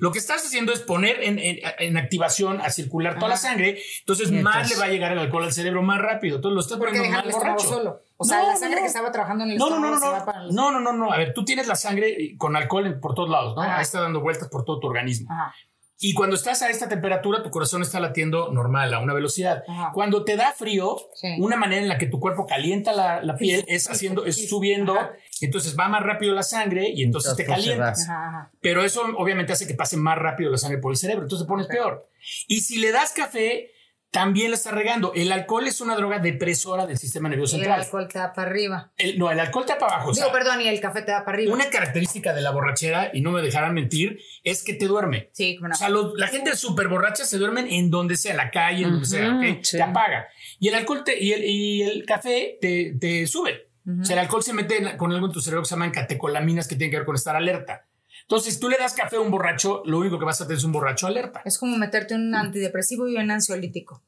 [0.00, 3.80] Lo que estás haciendo es poner en, en- en activación a circular toda la sangre,
[4.00, 6.36] entonces Y más entonces- le va a llegar el alcohol al cerebro más rápido.
[6.36, 7.66] Entonces lo estás poniendo más borracho.
[7.66, 8.00] solo.
[8.18, 8.82] O sea, No, la sangre no.
[8.82, 10.54] que estaba trabajando en el No, no, no, estómago no, se va para el...
[10.54, 11.12] No, no, no, no.
[11.12, 13.62] A ver, tú tienes la sangre con alcohol por todos lados, ¿no?
[13.62, 13.76] Ajá.
[13.76, 15.30] Ahí está dando vueltas por todo tu organismo.
[15.30, 15.54] Ajá.
[15.98, 19.64] Y cuando estás a esta temperatura, tu corazón está latiendo normal, a una velocidad.
[19.66, 19.92] Ajá.
[19.94, 21.36] Cuando te da frío, Sí.
[21.40, 24.94] una manera en la que tu cuerpo calienta la, la piel es haciendo, es subiendo,
[24.94, 25.12] Ajá.
[25.40, 28.08] entonces va más rápido la sangre y entonces, Entonces, te se calientas.
[28.10, 28.50] Ajá.
[28.60, 31.48] Pero eso obviamente hace que pase más rápido la sangre por el cerebro, entonces te
[31.48, 31.72] pones Ok.
[31.72, 32.06] peor.
[32.46, 33.70] Y si le das café,
[34.10, 35.12] también la estás regando.
[35.14, 37.84] El alcohol es una droga depresora del sistema nervioso Y el central.
[37.84, 38.92] alcohol te da para arriba.
[38.96, 40.10] El- no, el alcohol te da para abajo.
[40.10, 41.52] o sea, Digo, perdón, y el café te da para arriba.
[41.52, 45.30] una característica de la borrachera, y no me dejarán mentir, es que te duerme.
[45.32, 45.74] Sí, como no.
[45.74, 48.84] O sea, los- la gente súper borracha se duermen en donde sea, en la calle,
[48.84, 49.58] en donde sea, Ujú, ¿ok?
[49.62, 49.76] sí.
[49.76, 50.28] Te apaga.
[50.58, 53.68] Y el alcohol te- y, el, y el café te, te sube.
[54.00, 56.66] O sea, el alcohol se mete con algo en tu cerebro que se llaman catecolaminas
[56.66, 57.85] que tienen que ver con estar alerta.
[58.28, 60.64] Entonces, tú le das café a un borracho, lo único que vas a tener es
[60.64, 61.42] un borracho alerta.
[61.44, 64.02] Es como meterte un antidepresivo y un ansiolítico.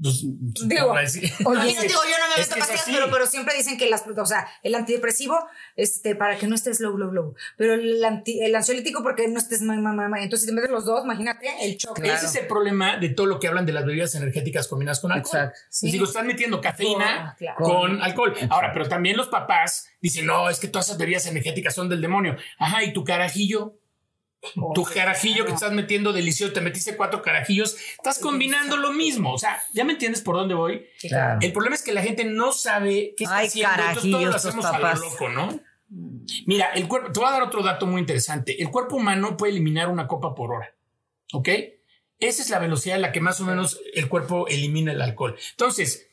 [0.00, 0.22] Pues,
[0.68, 0.90] Digo.
[0.92, 1.14] Oye, Es
[1.74, 4.04] yo que- digo, yo no me meto es pastillas, pero, pero siempre dicen que las,
[4.06, 5.38] o sea, el antidepresivo,
[5.74, 7.34] este, para que no estés low, low, low.
[7.56, 9.62] Pero el, anti- el ansiolítico porque no estés.
[9.62, 12.02] Entonces, si te metes los dos, imagínate el choque.
[12.02, 12.18] Claro.
[12.18, 15.12] Ese es el problema de todo lo que hablan de las bebidas energéticas combinadas con
[15.12, 15.34] alcohol.
[15.40, 15.58] Exacto.
[15.70, 15.90] Sí.
[15.90, 17.56] Digo, están metiendo cafeína Ah, claro.
[17.56, 18.34] con alcohol.
[18.50, 22.00] Ahora, pero también los papás dicen, no, es que todas esas bebidas energéticas son del
[22.00, 22.36] demonio.
[22.58, 23.74] Ajá, y tu carajillo,
[24.74, 29.32] tu carajillo que estás metiendo delicioso, te metiste cuatro carajillos, estás combinando lo mismo.
[29.32, 30.86] O sea, ¿ya me entiendes por dónde voy?
[31.00, 31.38] Claro.
[31.42, 34.30] El problema es que la gente no sabe qué está Ay, haciendo, entonces todo carajillos,
[34.30, 35.00] lo hacemos a lo papás.
[35.00, 35.60] loco, ¿no?
[36.46, 38.60] Mira, el cuerpo, te voy a dar otro dato muy interesante.
[38.60, 40.74] El cuerpo humano puede eliminar una copa por hora.
[41.32, 41.48] ¿Ok?
[42.18, 45.36] Esa es la velocidad en la que más o menos el cuerpo elimina el alcohol.
[45.50, 46.05] Entonces,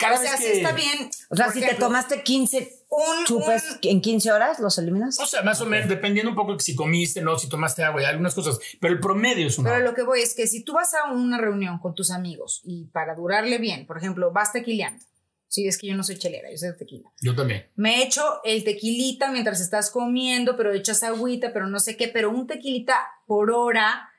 [0.00, 0.56] cada O sea, vez sí que.
[0.62, 1.10] está bien.
[1.28, 5.20] O sea, si te ejemplo, tomaste 15 un, chupes un- en 15 horas, ¿los eliminas?
[5.20, 8.02] O sea, más o menos, dependiendo un poco de si comiste, no, si tomaste agua
[8.02, 8.58] y algunas cosas.
[8.80, 9.70] Pero el promedio es una.
[9.70, 12.60] Pero lo que voy es que si tú vas a una reunión con tus amigos
[12.64, 15.04] y para durarle bien, por ejemplo, vas tequileando.
[15.46, 17.10] Sí, es que yo no soy chelera, yo soy de tequila.
[17.20, 17.66] Yo también.
[17.74, 22.30] Me echo el tequilita mientras estás comiendo, pero echas agüita, pero no sé qué, pero
[22.30, 24.10] un tequilita por hora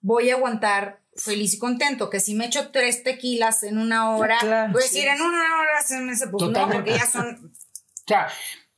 [0.00, 2.08] voy a aguantar feliz y contento.
[2.10, 4.96] Que si me echo tres tequilas en una hora, Claro, voy a sí.
[4.96, 6.76] decir en una hora se me hace pues no, Totalmente.
[6.92, 7.46] porque ya son.
[7.46, 8.28] O sea,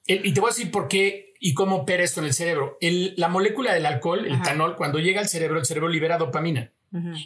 [0.06, 2.78] el- y te voy a decir por qué y cómo opera esto en el cerebro.
[2.80, 4.42] El- la molécula del alcohol, el Ajá.
[4.44, 6.70] etanol, cuando llega al cerebro, el cerebro libera dopamina.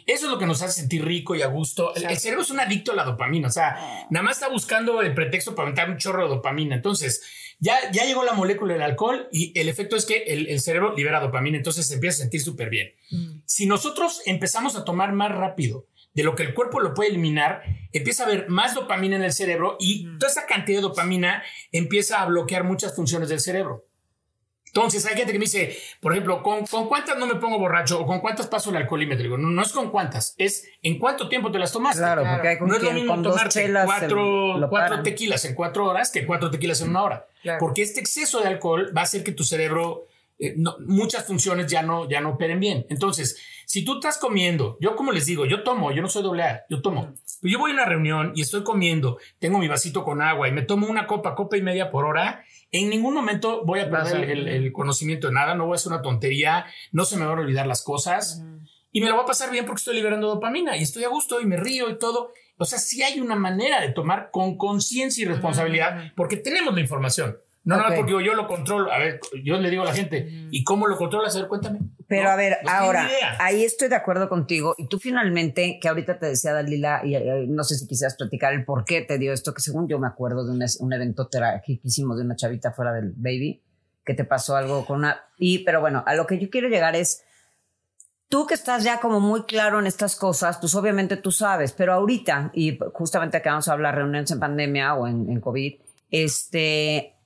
[0.07, 1.93] Eso es lo que nos hace sentir rico y a gusto.
[1.93, 4.99] El, el cerebro es un adicto a la dopamina, o sea, nada más está buscando
[5.03, 6.73] el pretexto para aventar un chorro de dopamina.
[6.75, 7.21] Entonces,
[7.59, 10.95] ya, ya llegó la molécula del alcohol y el efecto es que el, el cerebro
[10.95, 12.93] libera dopamina, entonces se empieza a sentir súper bien.
[13.45, 17.63] Si nosotros empezamos a tomar más rápido de lo que el cuerpo lo puede eliminar,
[17.91, 22.21] empieza a haber más dopamina en el cerebro y toda esa cantidad de dopamina empieza
[22.21, 23.85] a bloquear muchas funciones del cerebro.
[24.69, 27.99] Entonces, hay gente que me dice, por ejemplo, ¿con, con cuántas no me pongo borracho
[27.99, 29.23] o con cuántas paso el alcoholímetro?
[29.23, 31.99] Digo, no, no es con cuántas, es en cuánto tiempo te las tomaste.
[31.99, 32.37] Claro, Claro.
[32.37, 36.25] porque hay con No es lo mismo tomarte cuatro, cuatro tequilas en cuatro horas que
[36.25, 37.25] cuatro tequilas en una hora.
[37.41, 37.59] Claro.
[37.59, 40.05] Porque este exceso de alcohol va a hacer que tu cerebro
[40.39, 42.85] eh, muchas funciones ya no, ya no operen bien.
[42.89, 46.43] Entonces, si tú estás comiendo, yo como les digo, yo tomo, yo no soy doble
[46.43, 47.13] A, yo tomo.
[47.41, 50.51] Pero yo voy a una reunión y estoy comiendo, tengo mi vasito con agua y
[50.51, 54.29] me tomo una copa, copa y media por hora, en ningún momento voy a perder
[54.29, 57.41] el, conocimiento de nada, no voy a hacer una tontería, no se me van a
[57.41, 58.43] olvidar las cosas
[58.91, 61.41] y me lo voy a pasar bien porque estoy liberando dopamina y estoy a gusto
[61.41, 62.31] y me río y todo.
[62.57, 66.81] O sea, sí hay una manera de tomar con conciencia y responsabilidad porque tenemos la
[66.81, 67.37] información.
[67.63, 68.91] No, no, porque yo, lo controlo.
[68.91, 71.35] A ver, yo le digo a la gente, ¿y cómo lo controlas?
[71.35, 71.79] A ver, cuéntame.
[72.07, 74.75] Pero a ver, ahora, ahí estoy de acuerdo contigo.
[74.77, 78.65] Y tú finalmente, que ahorita te decía Dalila, y no sé si quisieras platicar el
[78.65, 81.79] por qué te dio esto, que según yo me acuerdo de un, un evento que
[81.83, 83.61] hicimos de una chavita fuera del baby,
[84.05, 85.21] que te pasó algo con una...
[85.37, 87.23] Y, pero bueno, a lo que yo quiero llegar es,
[88.29, 91.93] tú que estás ya como muy claro en estas cosas, pues obviamente tú sabes, pero
[91.93, 95.75] ahorita, y justamente que vamos a hablar reuniones en pandemia o en, en COVID,
[96.09, 97.18] este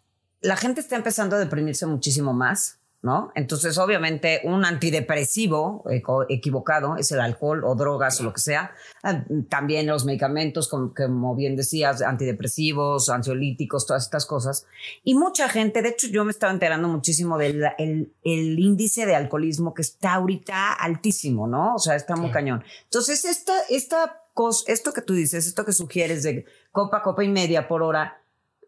[0.44, 3.32] la gente está empezando a deprimirse muchísimo más, ¿no?
[3.36, 5.84] Entonces, obviamente, un antidepresivo
[6.30, 8.72] equivocado es el alcohol o drogas o lo que sea.
[9.04, 14.66] Ah, también los medicamentos, como, como bien decías, antidepresivos, ansiolíticos, todas estas cosas.
[15.04, 19.74] Y mucha gente, de hecho, yo me estaba enterando muchísimo del el, índice de alcoholismo
[19.74, 21.76] que está ahorita altísimo, ¿no?
[21.76, 22.64] O sea, está muy cañón.
[22.86, 27.30] Entonces, esta, esta cosa, esto que tú dices, esto que sugieres de copa, copa y
[27.30, 28.18] media por hora,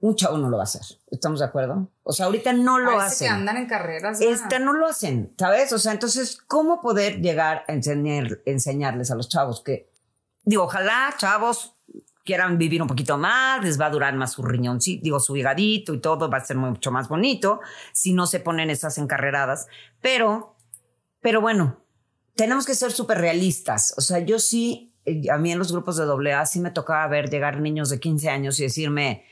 [0.01, 0.97] un chavo no lo va a hacer.
[1.09, 1.87] ¿Estamos de acuerdo?
[2.03, 3.27] O sea, ahorita no lo hacen.
[3.27, 4.21] que andan en carreras.
[4.21, 5.71] Esta no lo hacen, ¿sabes?
[5.73, 9.89] O sea, entonces, ¿cómo poder llegar a enseñar, enseñarles a los chavos que,
[10.43, 11.75] digo, ojalá chavos
[12.25, 15.37] quieran vivir un poquito más, les va a durar más su riñón, sí, digo, su
[15.37, 17.61] higadito y todo va a ser mucho más bonito
[17.93, 19.67] si no se ponen esas encarreradas.
[20.01, 20.55] Pero,
[21.21, 21.77] pero bueno,
[22.35, 23.93] tenemos que ser súper realistas.
[23.97, 27.07] O sea, yo sí, eh, a mí en los grupos de AA sí me tocaba
[27.07, 29.23] ver llegar niños de 15 años y decirme,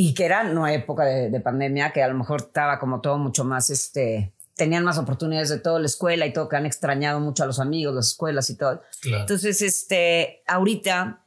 [0.00, 3.42] y que era una época de, pandemia que a lo mejor estaba como todo mucho
[3.42, 7.42] más, este, tenían más oportunidades de toda la escuela y todo, que han extrañado mucho
[7.42, 8.80] a los amigos, las escuelas y todo.
[9.04, 11.24] Entonces, este, ahorita,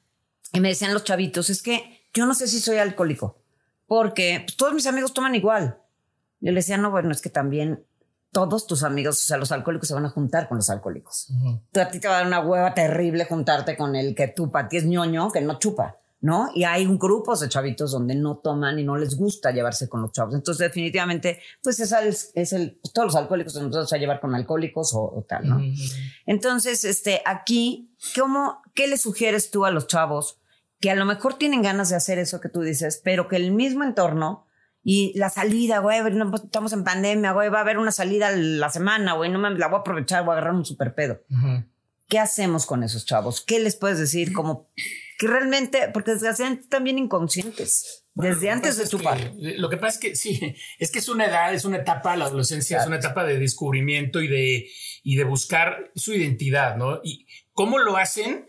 [0.54, 3.44] y me decían los chavitos, es que yo no sé si soy alcohólico,
[3.88, 5.78] porque pues, todos mis amigos toman igual.
[6.40, 7.84] Yo les decía, no, bueno, es que también
[8.32, 11.28] todos tus amigos, o sea, los alcohólicos se van a juntar con los alcohólicos.
[11.76, 14.70] a ti te va a dar una hueva terrible juntarte con el que tú para
[14.70, 15.98] ti es ñoño, que no chupa.
[16.22, 16.52] ¿No?
[16.54, 20.12] Y hay grupos de chavitos donde no toman y no les gusta llevarse con los
[20.12, 20.36] chavos.
[20.36, 24.36] Entonces, definitivamente, pues es, es el, pues, todos los alcohólicos nos vamos a llevar con
[24.36, 25.62] alcohólicos o, tal, ¿no?
[26.28, 30.38] Entonces, este, aquí, ¿cómo, ¿qué le sugieres tú a los chavos
[30.80, 33.52] que a lo mejor tienen ganas de hacer eso que tú dices, pero que el
[33.52, 34.46] mismo entorno
[34.84, 38.70] y la salida, güey, pues, estamos en pandemia, güey, va a haber una salida la
[38.70, 41.20] semana, güey, no me la voy a aprovechar, voy a agarrar un super pedo.
[42.08, 43.42] ¿Qué hacemos con esos chavos?
[43.42, 44.68] ¿Qué les puedes decir como
[45.22, 48.04] que realmente, porque desgraciadamente también inconscientes.
[48.16, 49.32] desde antes de tu padre.
[49.38, 52.26] Lo que pasa es que sí, es que es una edad, es una etapa, la
[52.26, 54.68] adolescencia es una etapa de descubrimiento y de,
[55.04, 57.02] y de buscar su identidad, ¿no?
[57.04, 58.48] Y cómo lo hacen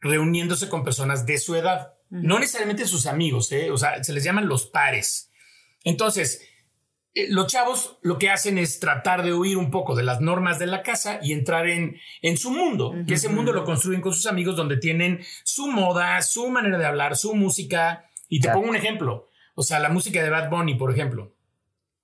[0.00, 3.70] reuniéndose con personas de su edad, no necesariamente sus amigos, ¿eh?
[3.70, 5.30] O sea, se les llaman los pares.
[5.84, 6.42] Entonces,
[7.14, 10.66] los chavos lo que hacen es tratar de huir un poco de las normas de
[10.66, 14.26] la casa y entrar en, en su mundo, que ese mundo lo construyen con sus
[14.26, 18.06] amigos donde tienen su moda, su manera de hablar, su música.
[18.28, 21.32] Y te pongo un ejemplo, o sea, la música de Bad Bunny, por ejemplo.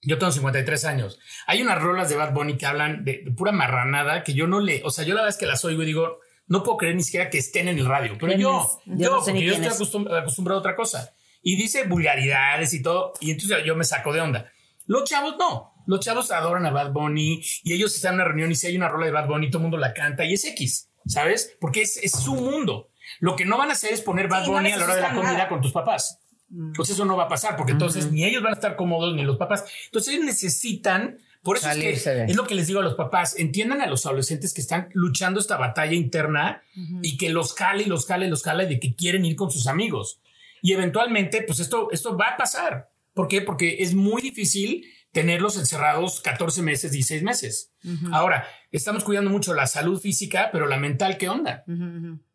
[0.03, 1.19] Yo tengo 53 años.
[1.47, 4.83] Hay unas rolas de Bad Bunny que hablan de, pura marranada que yo no le,
[4.85, 7.03] o sea, yo la verdad es que las oigo y digo, no puedo creer ni
[7.03, 10.75] siquiera que estén en el radio, pero yo, yo, yo, yo estoy acostumbrado a otra
[10.75, 11.15] cosa.
[11.43, 14.53] Y dice vulgaridades y todo, y entonces yo me saco de onda.
[14.87, 15.73] Los chavos no.
[15.87, 18.77] Los chavos adoran a Bad Bunny y ellos están en una reunión y si hay
[18.77, 21.57] una rola de Bad Bunny, todo el mundo la canta y es X, ¿sabes?
[21.61, 22.89] Porque es, su mundo.
[23.21, 25.15] Lo que no van a hacer es poner Bad Bunny a la hora de la
[25.15, 26.19] comida con tus papás.
[26.49, 26.73] Mm.
[26.73, 29.23] Pues eso no va a pasar, porque entonces ni ellos van a estar cómodos ni
[29.23, 29.65] los papás.
[29.87, 33.39] Entonces ellos necesitan, por eso es, que, es, lo que les digo a los papás,
[33.39, 36.63] entiendan a los adolescentes que están luchando esta batalla interna
[37.03, 39.51] y que los cale y los cale y los cale de que quieren ir con
[39.51, 40.19] sus amigos.
[40.63, 42.89] Y eventualmente, pues esto, esto va a pasar.
[43.17, 43.41] ¿Por qué?
[43.41, 47.73] Porque es muy difícil tenerlos encerrados 14 meses, 16 meses.
[48.13, 51.65] Ahora, estamos cuidando mucho la salud física, pero la mental, ¿qué onda?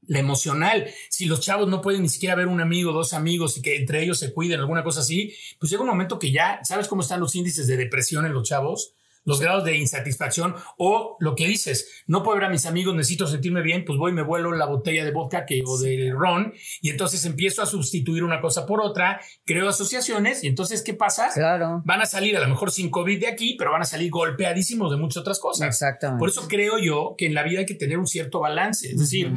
[0.07, 0.87] La emocional.
[1.07, 4.01] Si los chavos no pueden ni siquiera ver un amigo, dos amigos y que entre
[4.01, 7.19] ellos se cuiden, alguna cosa así, pues llega un momento que ya, ¿sabes cómo están
[7.19, 8.95] los índices de depresión en los chavos?
[9.23, 13.27] Los grados de insatisfacción o lo que dices, no puedo ver a mis amigos, necesito
[13.27, 16.53] sentirme bien, pues voy y me vuelo la botella de vodka que, o de ron
[16.81, 21.29] y entonces empiezo a sustituir una cosa por otra, creo asociaciones y entonces ¿qué pasa?
[21.33, 21.81] Claro.
[21.85, 24.91] Van a salir a lo mejor sin COVID de aquí, pero van a salir golpeadísimos
[24.91, 25.67] de muchas otras cosas.
[25.67, 26.19] Exactamente.
[26.19, 28.97] Por eso creo yo que en la vida hay que tener un cierto balance, es
[28.97, 29.31] decir,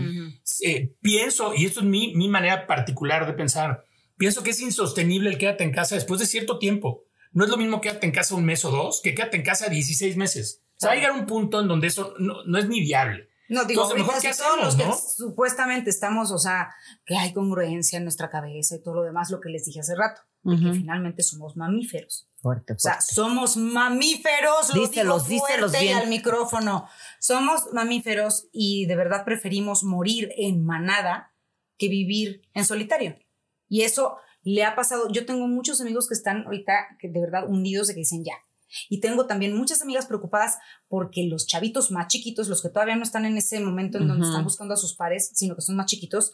[0.62, 3.85] eh, pienso, y esto es mi, mi manera particular de pensar,
[4.16, 7.03] pienso que es insostenible el quédate en casa después de cierto tiempo
[7.35, 9.68] no es lo mismo quédate en casa un mes o dos que quédate en casa
[9.68, 10.61] 16 meses.
[10.77, 13.29] O sea, va a llegar un punto en donde eso no, no es ni viable.
[13.47, 14.97] No, digo, Entonces, mejor que todos hacemos, los que ¿no?
[14.97, 19.40] supuestamente estamos, o sea, que hay congruencia en nuestra cabeza y todo lo demás, lo
[19.40, 22.27] que les dije hace rato, de que finalmente somos mamíferos.
[22.40, 23.14] Fuerte, O sea, fuerte.
[23.14, 24.75] somos mamíferos.
[24.75, 25.99] Lo Díselos, digo díselos fuerte y bien.
[25.99, 26.88] al micrófono.
[27.20, 31.33] Somos mamíferos y de verdad preferimos morir en manada
[31.79, 33.16] que vivir en solitario.
[33.68, 35.09] Y eso le ha pasado.
[35.11, 38.35] Yo tengo muchos amigos que están ahorita que de verdad hundidos de que dicen ya.
[38.88, 43.02] Y tengo también muchas amigas preocupadas porque los chavitos más chiquitos, los que todavía no
[43.02, 45.87] están en ese momento en donde están buscando a sus pares, sino que son más
[45.87, 46.33] chiquitos,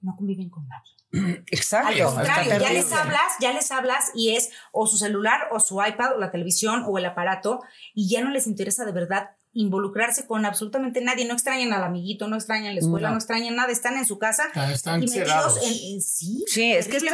[0.00, 0.92] no conviven con nadie.
[1.12, 1.90] Al Exacto.
[1.90, 5.82] está contrario, ya les hablas, ya les hablas y es o su celular o su
[5.82, 7.60] iPad o la televisión o el aparato
[7.94, 11.26] y ya no les interesa de verdad involucrarse con absolutamente nadie.
[11.26, 13.14] No extrañan al amiguito, no extrañan la escuela, No.
[13.14, 16.44] no, extrañan nada, están en su casa Ah, Están y metidos en, en- sí.
[16.46, 17.04] Sí, es que es,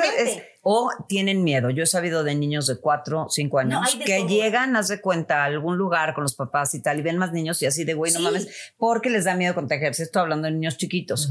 [0.63, 1.71] o tienen miedo.
[1.71, 4.29] Yo he sabido de niños de 4, 5 años No, que todo.
[4.29, 7.33] llegan, haz de cuenta, a algún lugar con los papás y tal, y ven más
[7.33, 8.25] niños y así de güey, no Sí.
[8.25, 10.03] mames, porque les da miedo contagiarse.
[10.03, 11.31] Estoy hablando de niños chiquitos.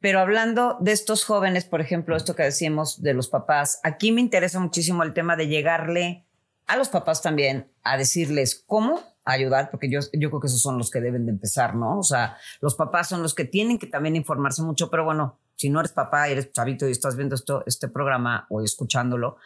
[0.00, 4.20] Pero hablando de estos jóvenes, por ejemplo, esto que decíamos de los papás, aquí me
[4.20, 6.24] interesa muchísimo el tema de llegarle
[6.68, 10.78] a los papás también a decirles cómo ayudar, porque yo, yo creo que esos son
[10.78, 11.98] los que deben de empezar, ¿no?
[11.98, 15.70] O sea, los papás son los que tienen que también informarse mucho, pero bueno, si
[15.70, 19.36] no eres papá, eres chavito y estás viendo esto, este programa o escuchándolo,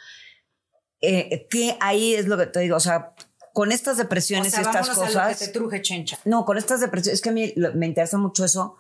[1.01, 3.15] eh, que ahí es lo que te digo, o sea,
[3.53, 5.39] con estas O depresiones sea, y estas vámonos a lo cosas...
[5.39, 6.19] que te truje, chencha.
[6.25, 8.77] No, con estas depresiones, es que a mí me interesa mucho eso,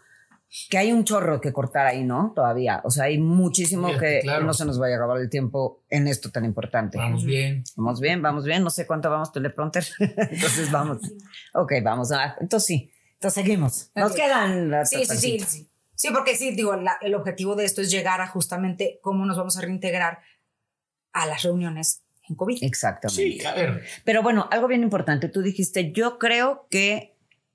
[0.69, 2.33] que hay un chorro que cortar ahí, ¿no?
[2.37, 2.83] Todavía.
[2.85, 4.45] O sea, hay muchísimo Sí, que claro.
[4.45, 6.99] no se nos vaya a acabar el tiempo en esto tan importante.
[6.99, 7.65] Vamos bien.
[7.77, 8.63] Vamos bien, vamos bien.
[8.63, 9.85] No sé cuánto vamos teleprompter.
[9.99, 10.99] Entonces vamos.
[11.55, 12.13] Ok, vamos.
[12.13, 12.91] a- entonces sí.
[13.15, 13.91] Entonces seguimos.
[13.95, 14.71] Nos quedan.
[14.71, 15.69] las Sí, sí, sí, sí.
[15.95, 19.37] Sí, porque sí, digo, la- el objetivo de esto es llegar a justamente cómo nos
[19.39, 20.19] vamos a reintegrar
[21.13, 22.63] a las reuniones en COVID.
[22.63, 23.23] Exactamente.
[23.41, 23.83] Sí, a ver.
[24.05, 25.29] Pero bueno, algo bien importante.
[25.29, 27.12] Tú dijiste, yo creo que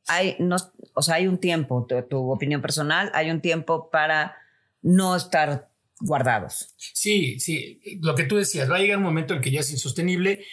[0.07, 0.55] hay, no,
[0.93, 4.35] o sea, hay un tiempo, tu, tu opinión personal, hay un tiempo para
[4.81, 6.69] no estar guardados.
[6.77, 9.71] Sí, sí, lo que tú decías, va a llegar un momento en que ya es
[9.71, 10.45] insostenible.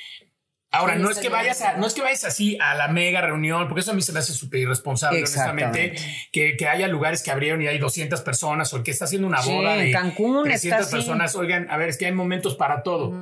[0.75, 3.21] Ahora, Sí, no está es que vayas no es que vayas así a la mega
[3.21, 5.95] reunión, porque eso a mí se me hace súper irresponsable, honestamente,
[6.33, 9.27] que, que haya lugares que abrieron y hay 200 personas o el que está haciendo
[9.29, 10.97] una Sí, boda en de Cancún está 300 así.
[10.97, 11.35] personas.
[11.37, 13.13] Oigan, a ver, es que hay momentos para todo.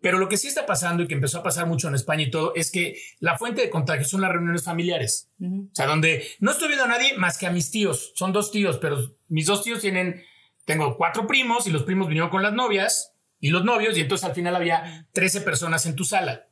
[0.00, 2.30] Pero lo que sí está pasando y que empezó a pasar mucho en España y
[2.30, 5.28] todo es que la fuente de contagio son las reuniones familiares.
[5.42, 8.12] O sea, donde no estoy viendo a nadie más que a mis tíos.
[8.14, 10.22] Son dos tíos, pero mis dos tíos tienen,
[10.66, 14.24] tengo cuatro primos y los primos vinieron con las novias y los novios y entonces
[14.28, 16.44] al final había 13 personas en tu sala.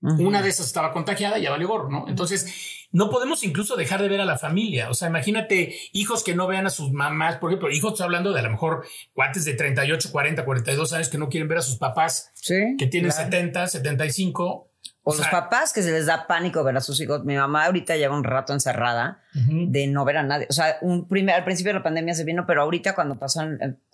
[0.00, 2.06] Una de esas estaba contagiada y ya valió gorro, ¿no?
[2.08, 4.90] Entonces, no podemos incluso dejar de ver a la familia.
[4.90, 7.36] O sea, imagínate hijos que no vean a sus mamás.
[7.36, 11.08] Por ejemplo, hijos, estoy hablando de a lo mejor cuates de 38, 40, 42 años
[11.08, 13.24] que no quieren ver a sus papás Sí, que tienen claro.
[13.24, 14.68] 70, 75.
[15.02, 17.24] O, sea, los papás que se les da pánico ver a sus hijos.
[17.24, 20.46] Mi mamá ahorita lleva un rato encerrada de no ver a nadie.
[20.50, 23.40] O sea, un primer, al principio de la pandemia se vino, pero ahorita cuando pasó,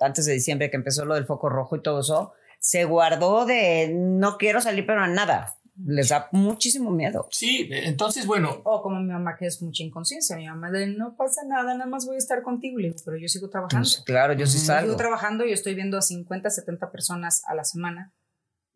[0.01, 3.93] antes de diciembre que empezó lo del foco rojo y todo eso, se guardó de
[3.95, 5.55] no quiero salir, pero a nada.
[5.77, 7.27] Les da muchísimo miedo.
[7.31, 10.37] Sí, entonces, bueno, O como mi mamá, que es mucha inconsciencia.
[10.37, 12.79] Mi mamá de no pasa nada, nada más voy a estar contigo.
[12.79, 13.89] Le digo, pero yo sigo trabajando.
[13.89, 14.87] Pues, claro, yo sí salgo.
[14.91, 18.15] Sigo trabajando, yo estoy viendo a 50, 70 personas a la semana.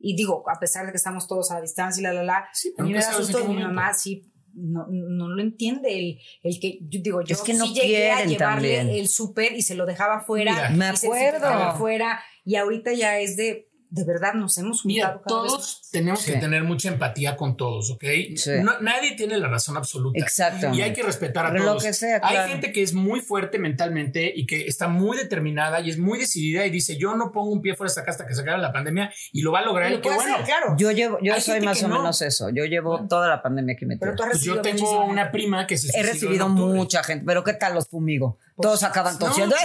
[0.01, 2.49] Y digo, a pesar de que estamos todos a la distancia y la, la, la,
[2.53, 3.45] Sí, a pero mí me da susto.
[3.49, 4.23] Mi mamá sí
[4.55, 5.97] no, no lo entiende.
[5.97, 8.89] El, el que, yo digo, yo Es que no sí llegué a llevarle también.
[8.89, 10.53] el súper y se lo dejaba afuera.
[10.53, 10.71] Mira.
[10.71, 11.25] Me y se acuerdo.
[11.33, 12.21] desinfectaba afuera.
[12.45, 16.20] Y ahorita ya es de, de verdad, nos hemos juntado Mira, cada vez todos tenemos
[16.20, 16.33] Sí.
[16.33, 18.05] que tener mucha empatía con todos, ¿ok?
[18.37, 18.51] Sí.
[18.62, 20.18] No- nadie tiene la razón absoluta.
[20.20, 20.70] Exacto.
[20.74, 21.83] Y hay que respetar a Lo todos.
[21.85, 22.40] que sea, claro.
[22.42, 26.18] Hay gente que es muy fuerte mentalmente y que está muy determinada y es muy
[26.18, 28.42] decidida y dice, yo no pongo un pie fuera de esta casa hasta que se
[28.42, 29.90] acabe la pandemia y lo va a lograr.
[29.92, 30.37] Y lo bueno.
[30.44, 30.74] claro.
[30.77, 31.98] Yo llevo, yo soy más que o no.
[31.98, 32.51] menos eso.
[32.51, 34.01] Yo llevo toda la pandemia aquí metida.
[34.07, 37.24] Pero tú has Pues yo recibido tengo una prima que se He recibido mucha gente,
[37.27, 38.38] pero ¿qué tal los fumigo?
[38.61, 39.57] Todos acaban no, tosiendo.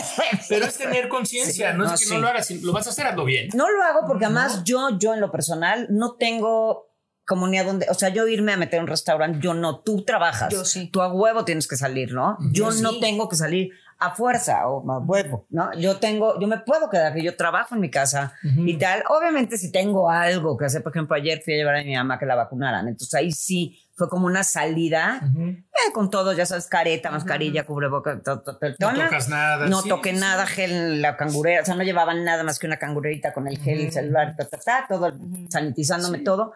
[0.49, 2.13] Pero es tener conciencia, Sí, no, no, es que sí.
[2.13, 3.49] no lo hagas, si lo vas a hacer, hazlo bien.
[3.53, 6.89] No lo hago porque además yo, yo en lo personal no tengo
[7.25, 10.51] comunidad donde, o sea, yo irme a meter a un restaurante, yo no, tú trabajas.
[10.51, 10.89] Yo sí.
[10.91, 12.37] Tú a huevo tienes que salir, ¿no?
[12.51, 13.71] Yo Yo no tengo que salir
[14.05, 15.73] a fuerza o a huevo, ¿no?
[15.77, 19.03] Yo tengo, yo me puedo quedar, que yo trabajo en mi casa y tal.
[19.09, 22.19] Obviamente si tengo algo que hacer, por ejemplo, ayer fui a llevar a mi mamá
[22.19, 26.67] que la vacunaran, entonces ahí sí fue como una salida eh, con todo, ya sabes,
[26.67, 29.67] careta, mascarilla, cubreboca, to- to- to- No tocas nada.
[29.67, 30.19] No sí, toqué sí.
[30.19, 33.47] nada, gel en la cangurera, o sea, no llevaban nada más que una cangurerita con
[33.47, 35.11] el gel, el celular, ta, ta, ta, todo
[35.49, 36.53] sanitizándome todo.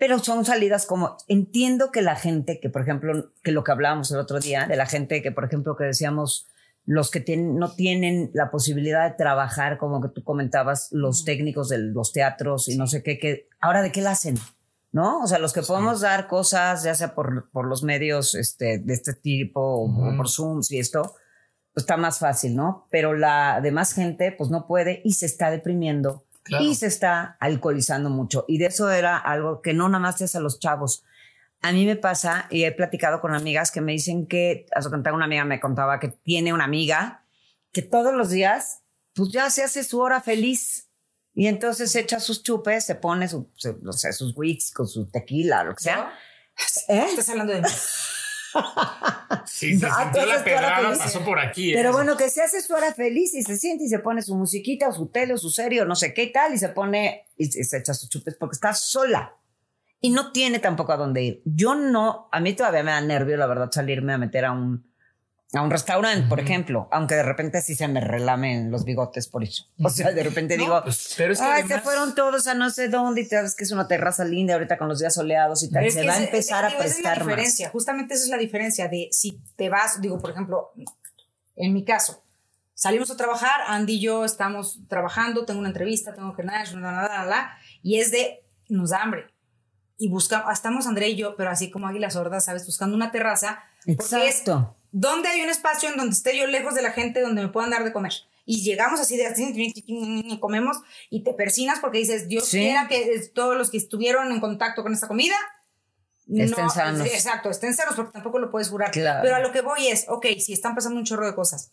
[0.00, 4.12] Pero son salidas como, entiendo que la gente que, por ejemplo, que lo que hablábamos
[4.12, 6.46] el otro día, de la gente que, por ejemplo, que decíamos,
[6.88, 11.68] los que tienen, no tienen la posibilidad de trabajar, como que tú comentabas, los técnicos
[11.68, 14.38] de los teatros y no sé qué, que ahora de qué la hacen,
[14.90, 15.20] ¿no?
[15.20, 18.94] O sea, los que podemos dar cosas, ya sea por, por los medios este, de
[18.94, 21.14] este tipo o por Zooms y esto,
[21.74, 22.86] pues está más fácil, ¿no?
[22.90, 26.24] Pero la demás gente, pues no puede y se está deprimiendo
[26.58, 28.46] y se está alcoholizando mucho.
[28.48, 31.04] Y de eso era algo que no nada más es a los chavos,
[31.60, 35.12] a mí me pasa, y he platicado con amigas que me dicen que, hace contar
[35.12, 37.22] una amiga me contaba que tiene una amiga
[37.72, 38.80] que todos los días,
[39.14, 40.86] pues ya se hace su hora feliz.
[41.34, 43.48] Y entonces echa sus chupes, se pone su,
[43.82, 46.12] no sé, sus wicks con su tequila, lo que sea.
[46.88, 47.06] ¿Eh?
[47.10, 47.68] Estás hablando de mí.
[49.46, 50.10] sí, se la
[50.44, 51.72] pedrada, pasó por aquí.
[51.74, 54.34] Pero bueno, que se hace su hora feliz y se siente y se pone su
[54.34, 56.70] musiquita o su tele o su serie o no sé qué y tal y se
[56.70, 59.34] pone y se echa sus chupes porque está sola
[60.00, 61.42] y no tiene tampoco a dónde ir.
[61.44, 64.86] Yo no, a mí todavía me da nervio, la verdad, salirme a meter a un,
[65.54, 69.42] a un restaurante, por ejemplo, aunque de repente sí se me relamen los bigotes por
[69.42, 69.64] eso.
[69.82, 73.22] O sea, de repente digo, pues, pero ay, se fueron todos a no sé dónde
[73.22, 75.90] y te sabes que es una terraza linda ahorita con los días soleados y tal.
[75.90, 79.08] Se va a empezar a prestar es la diferencia, Justamente esa es la diferencia de
[79.10, 80.70] si te vas, digo, por ejemplo,
[81.56, 82.22] en mi caso,
[82.74, 87.08] salimos a trabajar, Andy y yo estamos trabajando, tengo una entrevista, tengo que nada, nada,
[87.08, 89.26] nada, y es de, nos da hambre
[89.98, 92.64] y buscamos, estamos André y yo, pero así como águilas sordas, ¿sabes?
[92.64, 93.64] Buscando una terraza.
[93.84, 94.76] Exacto.
[94.92, 97.70] donde hay un espacio en donde esté yo lejos de la gente, donde me puedan
[97.70, 98.12] dar de comer.
[98.46, 100.78] Y llegamos así de y comemos
[101.10, 104.94] y te persinas porque dices, Dios quiera que todos los que estuvieron en contacto con
[104.94, 105.36] esta comida
[106.26, 107.06] estén sanos.
[107.06, 108.90] Exacto, estén sanos porque tampoco lo puedes jurar.
[108.92, 111.70] Pero a lo que voy es, ok, si están pasando un chorro de cosas,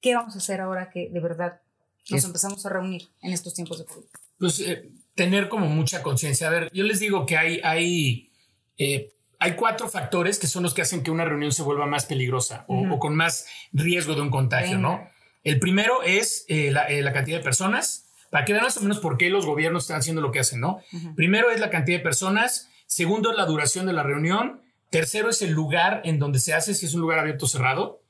[0.00, 1.60] ¿qué vamos a hacer ahora que de verdad
[2.08, 4.06] nos empezamos a reunir en estos tiempos de COVID?
[4.38, 6.48] Pues eh, tener como mucha conciencia.
[6.48, 8.30] A ver, yo les digo que hay, hay,
[8.78, 12.06] eh, hay cuatro factores que son los que hacen que una reunión se vuelva más
[12.06, 15.08] peligrosa o, con más riesgo de un contagio, ¿no?
[15.44, 19.18] El primero es eh, la, cantidad de personas, para que vean más o menos por
[19.18, 20.80] qué los gobiernos están haciendo lo que hacen, ¿no?
[21.16, 25.42] Primero es la cantidad de personas, segundo es la duración de la reunión, tercero es
[25.42, 28.00] el lugar en donde se hace, si es un lugar abierto o cerrado,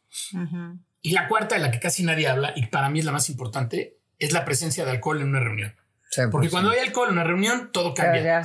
[1.01, 3.31] y la cuarta, de la que casi nadie habla, y para mí es la más
[3.31, 5.75] importante, es la presencia de alcohol en una reunión.
[6.31, 8.43] Porque cuando hay alcohol en una reunión, todo cambia.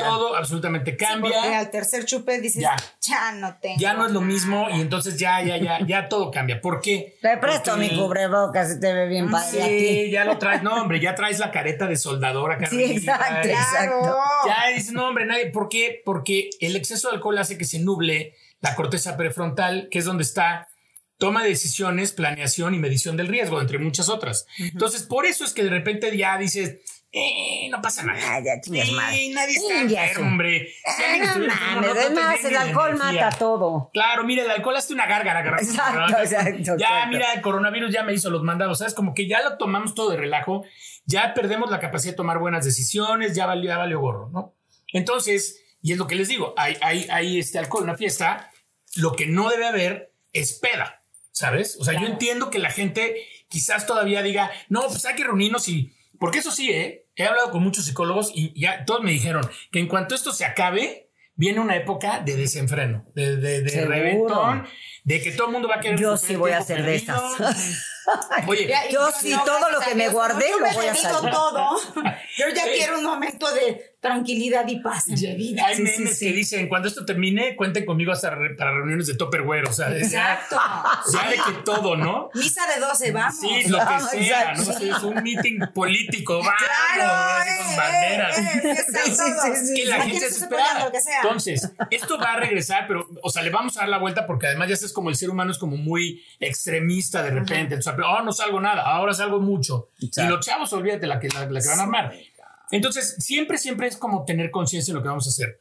[0.00, 1.32] todo absolutamente cambia.
[1.32, 2.64] porque al tercer chupe dices,
[3.00, 3.76] ya, no tengo.
[3.78, 6.60] Ya no es lo mismo y entonces ya, ya, ya, ya todo cambia.
[6.60, 7.16] ¿Por qué?
[7.20, 9.78] Te presto mi cubrebocas y te ve bien padre.
[9.78, 10.62] Sí, ya lo traes.
[10.62, 12.58] No, hombre, ya traes la careta de soldadora.
[12.68, 14.16] Sí, exacto, exacto.
[14.46, 15.50] Ya dices, no, hombre, nadie.
[15.50, 16.02] ¿Por qué?
[16.04, 20.24] Porque el exceso de alcohol hace que se nuble la corteza prefrontal, que es donde
[20.24, 20.68] está
[21.18, 24.46] toma de decisiones, planeación y medición del riesgo, entre muchas otras.
[24.58, 26.78] Entonces, por eso es que de repente ya dices,
[27.16, 28.18] eh, no pasa nada.
[28.24, 30.74] Ah, ya eh, nadie está enfermo, hombre.
[30.84, 33.90] Si no mames, además el alcohol mata todo.
[33.92, 35.56] Claro, mira, el alcohol hace una gárgara.
[35.60, 36.76] Exacto, exacto.
[36.76, 38.94] Ya, mira, el coronavirus ya me hizo los mandados, ¿sabes?
[38.94, 40.64] Como que ya lo tomamos todo de relajo,
[41.04, 44.52] ya perdemos la capacidad de tomar buenas decisiones, ya valió, ya valió gorro, ¿no?
[44.92, 48.50] Entonces, y es lo que les digo, hay, hay, hay este alcohol en una fiesta,
[48.96, 51.00] lo que no debe haber es peda,
[51.30, 51.76] ¿sabes?
[51.78, 55.68] O sea, yo entiendo que la gente quizás todavía diga, no, pues hay que reunirnos
[55.68, 55.94] y...
[56.24, 57.04] Porque eso sí, ¿eh?
[57.16, 60.46] he hablado con muchos psicólogos y ya todos me dijeron que en cuanto esto se
[60.46, 64.64] acabe, viene una época de desenfreno, de, de, reventón,
[65.04, 65.98] de que todo el mundo va a querer.
[65.98, 67.22] Yo sí voy a hacer de estas.
[68.46, 71.10] Oye, yo sí, todo lo que me guardé lo voy a hacer.
[71.10, 71.78] todo.
[72.36, 75.64] Yo ya quiero un momento de tranquilidad y paz en mi vida.
[75.66, 79.72] Hay memes que dicen, cuando esto termine, cuenten conmigo hasta para reuniones de Topperware, o
[79.72, 80.56] sea, Exacto.
[81.12, 82.28] Ya, de que todo, ¿no?
[82.34, 83.40] Misa de 12, vamos.
[83.40, 88.38] Sí, lo que sea, no es un meeting político, vamos, claro, con eh, banderas.
[88.38, 90.90] Eh, sí, y la gente se espera.
[91.22, 94.48] Entonces, esto va a regresar, pero, o sea, le vamos a dar la vuelta porque
[94.48, 97.74] además ya es como el ser humano es como muy extremista de repente.
[97.74, 99.90] Entonces, oh, no salgo nada, ahora salgo mucho.
[99.98, 102.14] Y los chavos, olvídate la que, la, que van a armar.
[102.70, 105.60] Entonces, siempre, siempre es como tener conciencia de lo que vamos a hacer.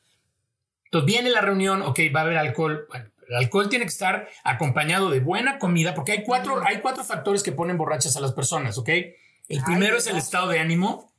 [0.85, 2.85] Entonces, viene la reunión, ok, va a haber alcohol.
[2.87, 7.03] Bueno, el alcohol tiene que estar acompañado de buena comida, porque hay cuatro, hay cuatro
[7.03, 8.89] factores que ponen borrachas a las personas, ¿ok?
[9.49, 11.12] El primero es el estado de ánimo,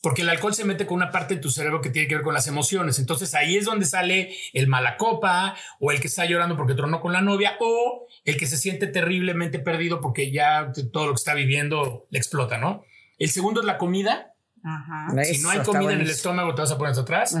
[0.00, 2.24] porque el alcohol se mete con una parte de tu cerebro que tiene que ver
[2.24, 2.98] con las emociones.
[2.98, 7.00] Entonces ahí es donde sale el mala copa, o el que está llorando porque tronó
[7.00, 11.18] con la novia, o el que se siente terriblemente perdido porque ya todo lo que
[11.18, 12.84] está viviendo le explota, ¿no?
[13.18, 14.34] El segundo es la comida,
[15.24, 17.36] si no hay comida en el estómago, te vas a poner hacia atrás.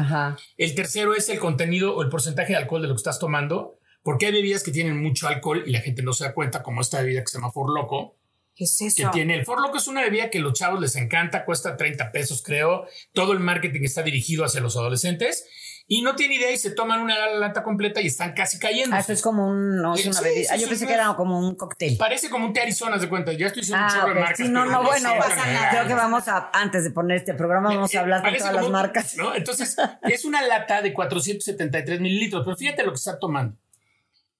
[0.56, 3.78] El tercero es el contenido o el porcentaje de alcohol de lo que estás tomando,
[4.02, 6.80] porque hay bebidas que tienen mucho alcohol y la gente no se da cuenta, como
[6.80, 8.16] esta bebida que se llama For Loco.
[8.60, 9.04] ¿Qué es eso?
[9.04, 11.78] Que tiene el For Loco es una bebida que a los chavos les encanta, cuesta
[11.78, 12.84] 30 pesos, creo.
[13.14, 15.46] Todo el marketing está dirigido hacia los adolescentes
[15.86, 18.94] y no tienen idea y se toman una lata completa y están casi cayendo.
[18.94, 20.48] Ah, eso es como un, no, es una Sí, bebida.
[20.52, 21.96] Ah, yo pensé que era como un cóctel.
[21.96, 23.32] Parece como un té Arizona, de cuenta.
[23.32, 24.36] Ya estoy diciendo un Ah, chorro de marcas.
[24.36, 25.70] Sí, no, no, bueno, pasa nada.
[25.70, 28.50] creo que vamos a, antes de poner este programa, vamos Eh, a hablar parece todas
[28.52, 29.16] como las un- marcas.
[29.16, 29.34] ¿no?
[29.34, 33.56] Entonces, es una lata de 473 mililitros, pero fíjate lo que está tomando.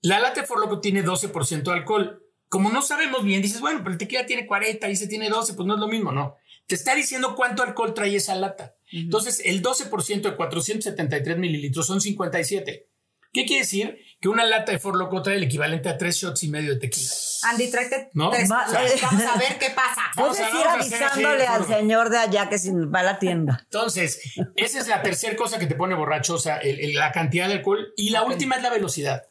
[0.03, 2.23] La lata de For Loco tiene 12% de alcohol.
[2.51, 5.55] Como no sabemos bien, dices, bueno, pero el tequila tiene 40 y ese tiene 12,
[5.55, 6.37] pues no es lo mismo, no.
[6.67, 8.75] Te está diciendo cuánto alcohol trae esa lata.
[8.93, 12.87] Entonces, el 12% de 473 mililitros son 57.
[13.33, 13.99] ¿Qué quiere decir?
[14.21, 16.81] Que una lata de For Loco trae el equivalente a tres shots y medio de
[16.81, 17.13] tequila.
[17.45, 18.51] Andy, tráete No, tres.
[18.51, 20.03] va- Vamos a ver qué pasa.
[20.17, 23.61] Vamos Puedes a- ir avisándole al señor de allá que si va a la tienda.
[23.63, 24.21] Entonces,
[24.57, 27.93] esa es la tercera cosa que te pone borrachosa, el- el- la cantidad de alcohol.
[27.97, 29.23] Y la última es la velocidad.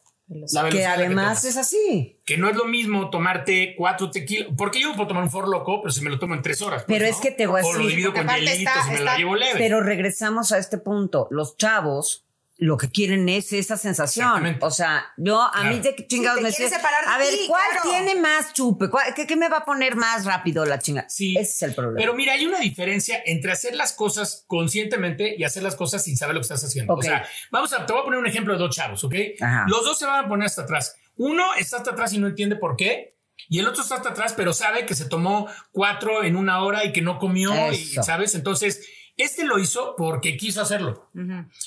[0.52, 2.16] La Que además es así.
[2.24, 4.48] Que no es lo mismo tomarte cuatro tequilas.
[4.56, 6.84] Porque yo puedo tomar un For Loco, pero si me lo tomo en tres horas.
[6.84, 7.16] pues, Pero ¿no?
[7.16, 9.04] es que te voy a O lo decir, divido con hielitos está- y me está-
[9.04, 9.54] la llevo leve.
[9.58, 11.26] Pero regresamos a este punto.
[11.30, 12.24] Los chavos
[12.60, 14.58] lo que quieren es esa sensación.
[14.60, 15.68] O sea, yo a Claro.
[15.70, 17.88] mí de que chingados me quieres sé, A ver, ti, ¿cuál claro.
[17.90, 18.90] tiene más chupe?
[18.90, 21.06] ¿Cuál- qué, qué me va a poner más rápido la chinga?
[21.08, 21.36] Sí.
[21.38, 21.98] Ese es el problema.
[21.98, 26.16] Pero mira, hay una diferencia entre hacer las cosas conscientemente y hacer las cosas sin
[26.18, 26.92] saber lo que estás haciendo.
[26.92, 26.98] Ok.
[27.00, 29.14] O sea, vamos a, te voy a poner un ejemplo de dos chavos, ¿ok?
[29.40, 29.64] Ajá.
[29.66, 30.96] Los dos se van a poner hasta atrás.
[31.16, 33.12] Uno está hasta atrás y no entiende por qué.
[33.48, 36.84] Y el otro está hasta atrás, pero sabe que se tomó cuatro en una hora
[36.84, 37.76] y que no comió, y.
[37.86, 38.34] ¿sabes?
[38.34, 38.86] Entonces,
[39.22, 41.08] este lo hizo porque quiso hacerlo.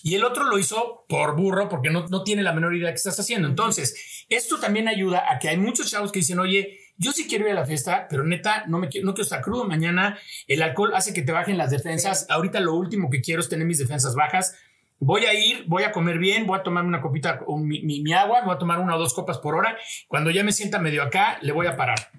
[0.04, 2.94] Y el otro lo hizo por burro, porque no, no tiene la menor idea de
[2.94, 3.48] qué estás haciendo.
[3.48, 7.46] Entonces, esto también ayuda a que hay muchos chavos que dicen, oye, yo sí quiero
[7.46, 10.18] ir a la fiesta, pero neta, no me quiero, no quiero estar crudo mañana.
[10.48, 12.28] El alcohol hace que te bajen las defensas.
[12.30, 14.56] Ahorita lo último que quiero es tener mis defensas bajas.
[15.00, 18.02] Voy a ir, voy a comer bien, voy a tomar una copita, o mi, mi-
[18.02, 19.76] mi agua, voy a tomar una o dos copas por hora.
[20.08, 22.10] Cuando ya me sienta medio acá, le voy a parar.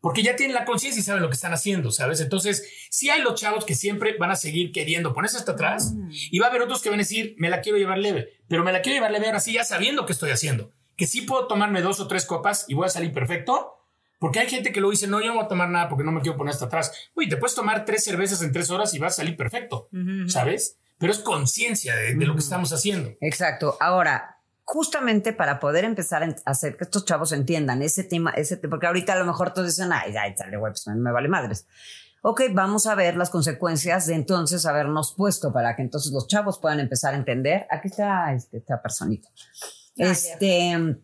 [0.00, 2.20] Porque ya tienen la conciencia y saben lo que están haciendo, ¿sabes?
[2.20, 6.38] Entonces, sí hay los chavos que siempre van a seguir queriendo ponerse hasta atrás y
[6.38, 8.72] va a haber otros que van a decir, me la quiero llevar leve, pero me
[8.72, 10.70] la quiero llevar leve ahora sí, ya sabiendo qué estoy haciendo.
[10.96, 13.72] Que sí puedo tomarme dos o tres copas y voy a salir perfecto.
[14.18, 16.10] Porque hay gente que lo dice, no, yo no voy a tomar nada porque no
[16.10, 16.90] me quiero poner hasta atrás.
[17.14, 19.88] Uy, te puedes tomar tres cervezas en tres horas y vas a salir perfecto,
[20.26, 20.78] ¿sabes?
[20.98, 23.12] Pero es conciencia de, de lo que estamos haciendo.
[23.20, 23.76] Exacto.
[23.78, 24.35] Ahora,
[24.68, 28.88] justamente para poder empezar a hacer que estos chavos entiendan ese tema, ese te- porque
[28.88, 31.66] ahorita a lo mejor todos dicen, ay, ay, sale, güey, pues me vale madres.
[32.22, 36.58] Ok, vamos a ver las consecuencias de entonces habernos puesto para que entonces los chavos
[36.58, 37.66] puedan empezar a entender.
[37.70, 39.28] Aquí está este, esta personita.
[39.94, 40.10] ya.
[40.10, 40.96] Este,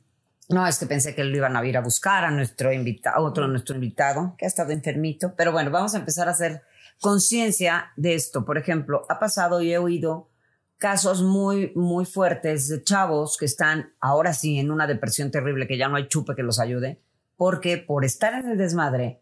[0.48, 3.46] no, es que pensé que lo iban a ir a buscar a nuestro invitado, otro
[3.46, 6.62] nuestro invitado que ha estado enfermito, pero bueno, vamos a empezar a hacer
[7.00, 8.44] conciencia de esto.
[8.44, 10.28] Por ejemplo, ha pasado y he oído
[10.82, 15.78] casos muy, muy fuertes de chavos que están ahora sí en una depresión terrible, que
[15.78, 17.00] ya no hay chupe que los ayude,
[17.36, 19.20] porque por estar en el desmadre,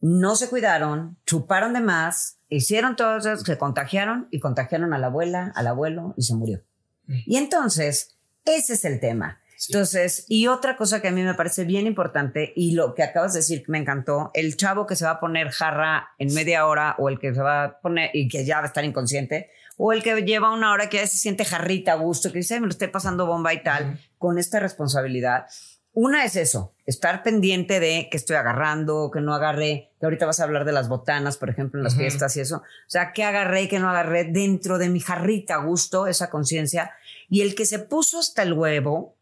[0.00, 5.06] no se cuidaron, chuparon de más, hicieron todo eso, se contagiaron y contagiaron a la
[5.06, 6.62] abuela, al abuelo y se murió.
[7.06, 9.40] Y entonces, ese es el tema.
[9.56, 9.72] Sí.
[9.72, 13.34] Entonces, y otra cosa que a mí me parece bien importante y lo que acabas
[13.34, 16.66] de decir que me encantó, el chavo que se va a poner jarra en media
[16.66, 19.50] hora o el que se va a poner y que ya va a estar inconsciente,
[19.78, 22.54] o el que lleva una hora que ya se siente jarrita a gusto, que dice,
[22.54, 25.46] "Ay, me lo estoy pasando bomba y tal, con esta responsabilidad.
[25.94, 30.38] Una es eso, estar pendiente de que estoy agarrando, que no agarré, que ahorita vas
[30.38, 32.58] a hablar de las botanas, por ejemplo, en las fiestas y eso.
[32.58, 36.30] O sea, que agarré y que no agarré dentro de mi jarrita a gusto, esa
[36.30, 36.92] conciencia.
[37.28, 39.14] Y el que se puso hasta el huevo,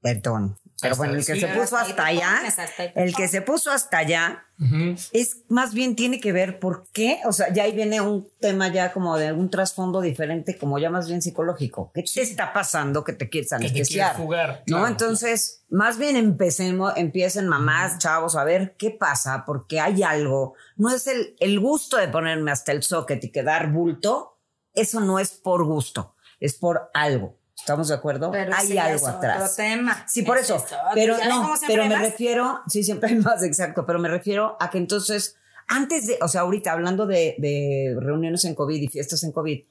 [0.00, 2.40] perdón, pero Hasta bueno, el que sí, se puso hasta allá,
[2.94, 4.44] el que se puso hasta allá,
[5.12, 8.68] es más bien tiene que ver por qué, o sea, ya ahí viene un tema
[8.68, 11.90] ya como de un trasfondo diferente, como ya más bien psicológico.
[11.92, 14.16] ¿Qué te está pasando que te quieres Que te quieres anestesiar?
[14.16, 14.62] jugar.
[14.66, 14.76] ¿No?
[14.76, 14.86] claro.
[14.86, 20.54] Entonces, más bien empecemos, empiecen mamás, chavos, a ver qué pasa, porque hay algo.
[20.76, 24.38] No es el, el gusto de ponerme hasta el socket y quedar bulto,
[24.74, 27.37] eso no es por gusto, es por algo.
[27.58, 28.30] ¿Estamos de acuerdo?
[28.30, 29.42] Pero hay ya algo es atrás.
[29.42, 30.04] Otro tema.
[30.08, 30.56] Sí, por Es eso.
[30.56, 30.76] esto.
[30.94, 32.02] Pero ¿Ya ven no, pero me más?
[32.02, 35.36] refiero, sí, siempre hay más, exacto, pero me refiero a que entonces,
[35.66, 39.64] antes de, o sea, ahorita hablando de, de reuniones en COVID y fiestas en COVID,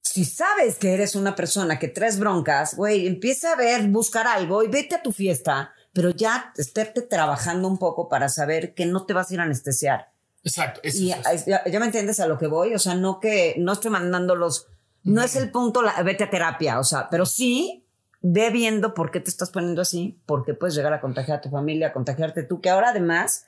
[0.00, 4.62] si sabes que eres una persona que traes broncas, güey, empieza a ver, buscar algo
[4.62, 9.04] y vete a tu fiesta, pero ya estarte trabajando un poco para saber que no
[9.04, 10.10] te vas a ir a anestesiar.
[10.44, 10.80] Exacto.
[10.82, 11.44] eso Y eso.
[11.46, 14.34] ya, ya me entiendes a lo que voy, o sea, no que no estoy mandando
[14.34, 14.66] los,
[15.04, 17.84] no es el punto, la, vete a terapia, o sea, pero sí
[18.20, 21.50] ve viendo por qué te estás poniendo así, porque puedes llegar a contagiar a tu
[21.50, 23.46] familia, a contagiarte tú, que ahora además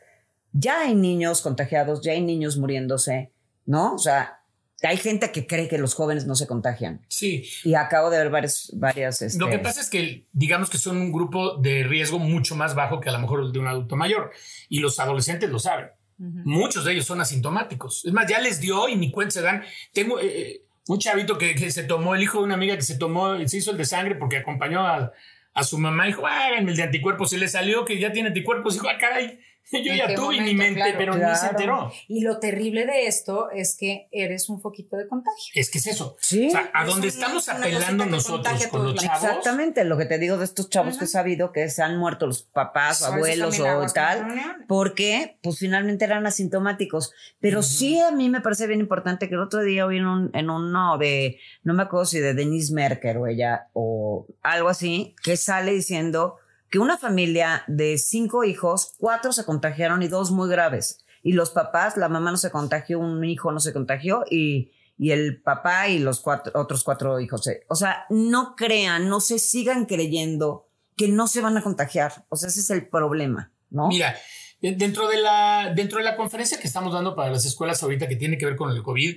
[0.52, 3.30] ya hay niños contagiados, ya hay niños muriéndose,
[3.66, 3.94] ¿no?
[3.94, 4.40] O sea,
[4.82, 7.00] hay gente que cree que los jóvenes no se contagian.
[7.08, 7.44] Sí.
[7.64, 9.22] Y acabo de ver varias, varias.
[9.22, 12.74] Este, Lo que pasa es que digamos que son un grupo de riesgo mucho más
[12.74, 14.30] bajo que a lo mejor el de un adulto mayor.
[14.68, 15.88] Y los adolescentes lo saben.
[16.16, 18.04] Muchos de ellos son asintomáticos.
[18.04, 19.62] Es más, ya les dio y ni cuenta se dan.
[19.92, 23.36] Tengo, eh, un chavito que, se tomó, el hijo de una amiga que se tomó,
[23.46, 25.12] se hizo el de sangre porque acompañó a,
[25.54, 27.30] a su mamá y dijo, ah, el de anticuerpos.
[27.30, 28.74] Se le salió que ya tiene anticuerpos.
[28.74, 29.38] Dijo, ah, caray,
[29.72, 31.92] yo ya tuve en mi mente, pero no se enteró.
[32.08, 35.52] Y lo terrible de esto es que eres un foquito de contagio.
[35.54, 36.16] Es que es eso.
[36.20, 36.48] Sí.
[36.48, 39.22] O sea, a donde estamos apelando nosotros con los chavos.
[39.22, 42.26] Exactamente, lo que te digo de estos chavos que he sabido que se han muerto
[42.26, 44.26] los papás, abuelos o tal,
[44.68, 47.12] porque pues finalmente eran asintomáticos.
[47.40, 50.30] Pero sí a mí me parece bien importante que el otro día vi en, un,
[50.34, 55.14] en uno de, no me acuerdo si de Denise Merker o ella o algo así,
[55.22, 56.36] que sale diciendo
[56.74, 61.04] que una familia de cinco hijos, cuatro se contagiaron y dos muy graves.
[61.22, 65.12] Y los papás, la mamá no se contagió, un hijo no se contagió y, y
[65.12, 67.48] el papá y los cuatro, otros cuatro hijos.
[67.68, 70.66] O sea, no crean, no se sigan creyendo
[70.96, 72.24] que no se van a contagiar.
[72.28, 73.86] O sea, ese es el problema, ¿no?
[73.86, 74.16] Mira,
[74.60, 78.16] dentro de la, dentro de la conferencia que estamos dando para las escuelas ahorita que
[78.16, 79.14] tiene que ver con el COVID,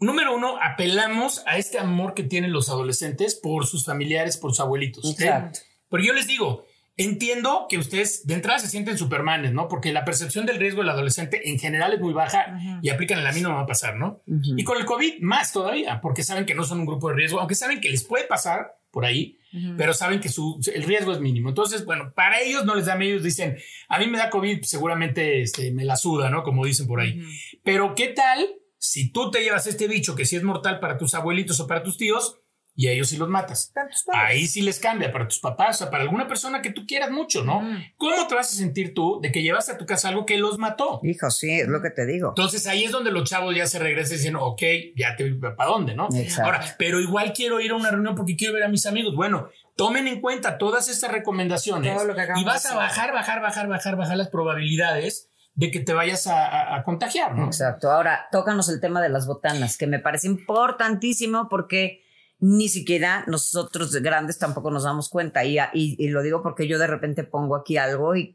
[0.00, 4.58] número uno, apelamos a este amor que tienen los adolescentes por sus familiares, por sus
[4.58, 5.08] abuelitos.
[5.08, 5.60] Exacto.
[5.88, 6.66] Pero yo les digo,
[6.96, 9.66] Entiendo que ustedes de entrada se sienten supermanes, ¿no?
[9.66, 13.24] Porque la percepción del riesgo del adolescente en general es muy baja y aplican en
[13.24, 14.20] la misma no va a pasar, ¿no?
[14.26, 17.40] Y con el COVID más todavía, porque saben que no son un grupo de riesgo,
[17.40, 19.38] aunque saben que les puede pasar por ahí,
[19.78, 21.48] pero saben que su, el riesgo es mínimo.
[21.48, 23.56] Entonces, bueno, para ellos no les da miedo, dicen,
[23.88, 26.42] a mí me da COVID, pues, seguramente este, me la suda, ¿no?
[26.42, 27.22] Como dicen por ahí.
[27.64, 28.46] Pero ¿qué tal
[28.78, 31.82] si tú te llevas este bicho que sí es mortal para tus abuelitos o para
[31.82, 32.41] tus tíos?
[32.74, 33.72] Y a ellos sí los matas.
[34.12, 37.10] Ahí sí les cambia para tus papás, o sea, para alguna persona que tú quieras
[37.10, 37.62] mucho, ¿no?
[37.98, 40.58] ¿Cómo te vas a sentir tú de que llevas a tu casa algo que los
[40.58, 41.00] mató?
[41.02, 42.30] Hijo, sí, es lo que te digo.
[42.30, 44.62] Entonces ahí es donde los chavos ya se regresan diciendo, ok,
[44.96, 46.08] ya te para dónde, ¿no?
[46.42, 49.14] Ahora, pero igual quiero ir a una reunión porque quiero ver a mis amigos.
[49.14, 51.94] Bueno, tomen en cuenta todas estas recomendaciones
[52.36, 56.74] y vas a bajar, bajar, bajar, bajar, bajar las probabilidades de que te vayas a,
[56.74, 57.44] a, contagiar, ¿no?
[57.44, 57.90] Exacto.
[57.90, 62.01] Ahora, tócanos el tema de las botanas, que me parece importantísimo porque
[62.42, 65.44] ni siquiera nosotros grandes tampoco nos damos cuenta.
[65.44, 68.34] Y, y, lo digo porque yo de repente pongo aquí algo y,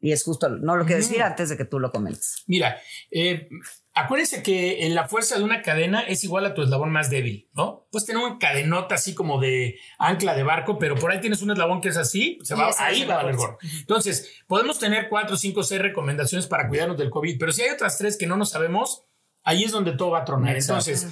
[0.00, 2.44] y es justo, no lo quiero decir antes de que tú lo comentes.
[2.46, 2.80] Mira,
[3.10, 3.48] eh,
[3.94, 7.48] acuérdense que en la fuerza de una cadena es igual a tu eslabón más débil,
[7.52, 7.82] ¿no?
[7.90, 11.50] Puedes tener una cadenota así como de ancla de barco, pero por ahí tienes un
[11.50, 13.58] eslabón que es así, se va, ahí va a valer gorro.
[13.80, 17.98] Entonces, podemos tener cuatro, cinco, seis recomendaciones para cuidarnos del COVID, pero si hay otras
[17.98, 19.02] tres que no nos sabemos,
[19.42, 20.56] ahí es donde todo va a tronar.
[20.56, 21.08] Entonces,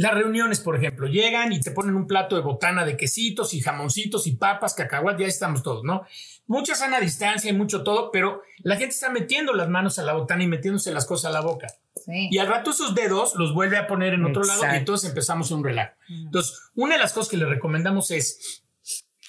[0.00, 3.60] las reuniones, por ejemplo, llegan y te ponen un plato de botana de quesitos y
[3.60, 6.06] jamoncitos y papas, cacahuat, ya estamos todos, ¿no?
[6.46, 10.14] Mucha sana distancia y mucho todo, pero la gente está metiendo las manos a la
[10.14, 11.66] botana y metiéndose las cosas a la boca.
[12.06, 15.50] Y al rato esos dedos los vuelve a poner en otro lado y entonces empezamos
[15.50, 15.92] un relajo.
[16.08, 18.62] Entonces, una de las cosas que le recomendamos es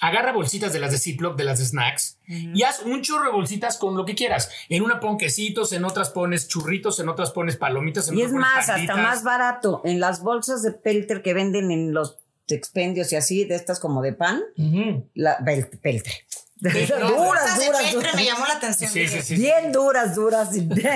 [0.02, 3.32] agarra bolsitas de las de Ziploc, de las de snacks, y haz un chorro de
[3.32, 4.50] bolsitas con lo que quieras.
[4.68, 8.34] En una pon quesitos, en otras pones churritos, en otras pones palomitas, en y es
[8.34, 9.82] más, hasta más barato.
[9.86, 14.02] En las bolsas de Pelter que venden en los expendios y así, de estas como
[14.02, 14.42] de pan,
[15.14, 15.38] la
[15.82, 16.14] Pelter.
[16.62, 18.16] duras, duras, duras.
[18.16, 18.92] Me llamó la atención.
[18.92, 20.50] Sí, sí, sí, Bien duras, duras.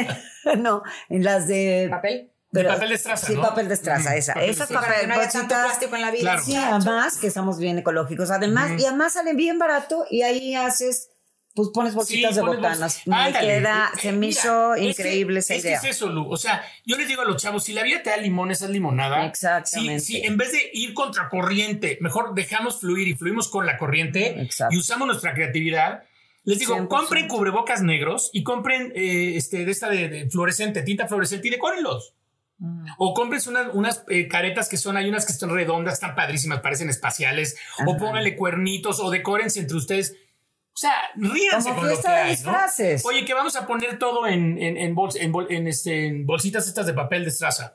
[0.57, 2.31] no, en las de papel
[2.63, 3.27] de papel de estraza.
[3.27, 4.33] Sí, papel de estraza, esa.
[4.33, 6.37] Papel Esas papel, no tanto plástico en la vida.
[6.43, 8.31] Sí, además que estamos bien ecológicos.
[8.31, 11.09] Además, y además salen bien barato y ahí haces
[11.55, 13.01] pues pones bolsitas de botanas.
[13.07, 15.77] Me queda, eh, se me hizo increíble esa idea.
[15.77, 16.29] Es es eso, Lu.
[16.29, 18.65] O sea, yo les digo a los chavos, si la vida te da limón, esa
[18.65, 19.25] es limonada.
[19.25, 20.01] Exactamente.
[20.01, 24.49] Si, en vez de ir contra corriente, mejor dejamos fluir y fluimos con la corriente
[24.69, 26.03] y usamos nuestra creatividad.
[26.43, 31.47] Les digo, compren cubrebocas negros y compren eh, este, de esta de, fluorescente, tinta fluorescente
[31.47, 32.13] y decórenlos.
[32.57, 32.87] Mm.
[32.97, 36.89] O compres unas eh, caretas que son, hay unas que están redondas, están padrísimas, parecen
[36.89, 37.57] espaciales.
[37.85, 40.15] O pónganle cuernitos o decórense entre ustedes.
[40.73, 42.51] O sea, ríanse con lo que hay, ¿no?
[43.05, 47.23] Oye, que vamos a poner todo en, en, en, este, en bolsitas estas de papel
[47.23, 47.73] de estraza.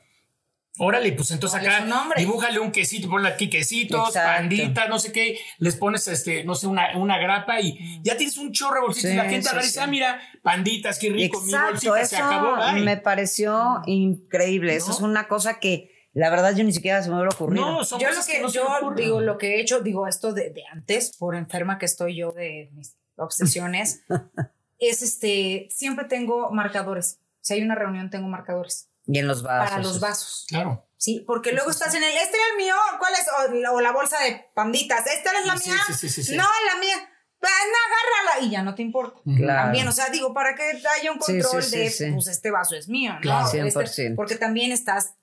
[0.83, 5.77] Órale, pues entonces acá dibújale un quesito, ponle aquí quesitos, panditas, no sé qué, les
[5.77, 8.03] pones este, no sé, una, una grapa y mm.
[8.03, 10.99] ya tienes un chorro de bolsitas y la gente agarra y dice, ah, mira, panditas,
[10.99, 12.57] qué rico, mi bolsita se acabó.
[12.83, 14.75] Me pareció increíble.
[14.75, 17.67] Eso es una cosa que la verdad yo ni siquiera se me hubiera ocurrido.
[17.67, 21.15] No, yo lo que, yo digo, lo que he hecho, digo esto de, de antes,
[21.19, 24.03] por enferma que estoy yo de mis obsesiones,
[24.79, 27.21] es este, siempre tengo marcadores.
[27.43, 28.90] Si hay una reunión, tengo marcadores.
[29.07, 29.71] Y en los vasos.
[29.71, 30.47] Para los vasos.
[30.49, 30.85] Claro.
[30.97, 33.27] Sí, porque luego estás en el, este era el mío, ¿cuál es?
[33.49, 35.75] O, la bolsa de panditas, esta es la mía.
[35.87, 36.97] Sí, sí, sí, no, la mía.
[37.41, 39.19] Pues, no, agárrala y ya no te importa.
[39.25, 40.63] También, o sea, digo, para que
[40.99, 43.21] haya un control de, pues este vaso es mío, ¿no?
[43.21, 43.83] Claro, 100%.
[43.83, 45.15] Este, porque también estás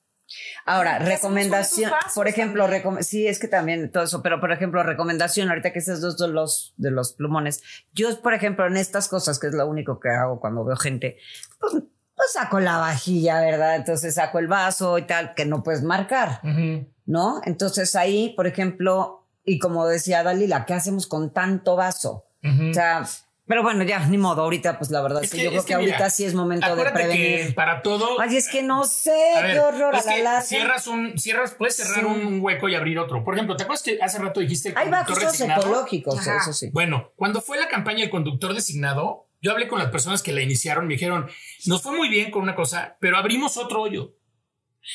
[0.65, 2.67] Ahora, recomendación, por ejemplo,
[3.01, 6.27] sí, es que también todo eso, pero por ejemplo, recomendación, ahorita que estos dos de
[6.27, 7.63] los, de los plumones,
[7.93, 11.17] yo, por ejemplo, en estas cosas, que es lo único que hago cuando veo gente,
[11.59, 11.75] pues
[12.17, 13.75] pues saco la vajilla, ¿verdad?
[13.75, 16.41] Entonces saco el vaso y tal, que no puedes marcar.
[17.07, 17.41] ¿no?
[17.45, 22.25] Entonces ahí, por ejemplo, y como decía Dalila, ¿qué hacemos con tanto vaso?
[22.43, 23.05] O sea,
[23.47, 26.09] pero bueno, ya, ni modo, ahorita pues la verdad es, que, yo creo que, ahorita
[26.09, 27.47] sí es momento de prevenir.
[27.47, 28.19] Que para todo.
[28.19, 29.17] Ay, es que no sé,
[29.51, 30.41] qué horror a la larga.
[30.41, 33.23] Cierras un, cierras, puedes cerrar un hueco y abrir otro.
[33.23, 36.69] Por ejemplo, ¿te acuerdas que hace rato dijiste el Hay vasos ecológicos, eso sí.
[36.71, 40.41] Bueno, cuando fue la campaña del conductor designado, yo hablé con las personas que la
[40.41, 41.29] iniciaron, me dijeron,
[41.65, 44.13] nos fue muy bien con una cosa, pero abrimos otro hoyo.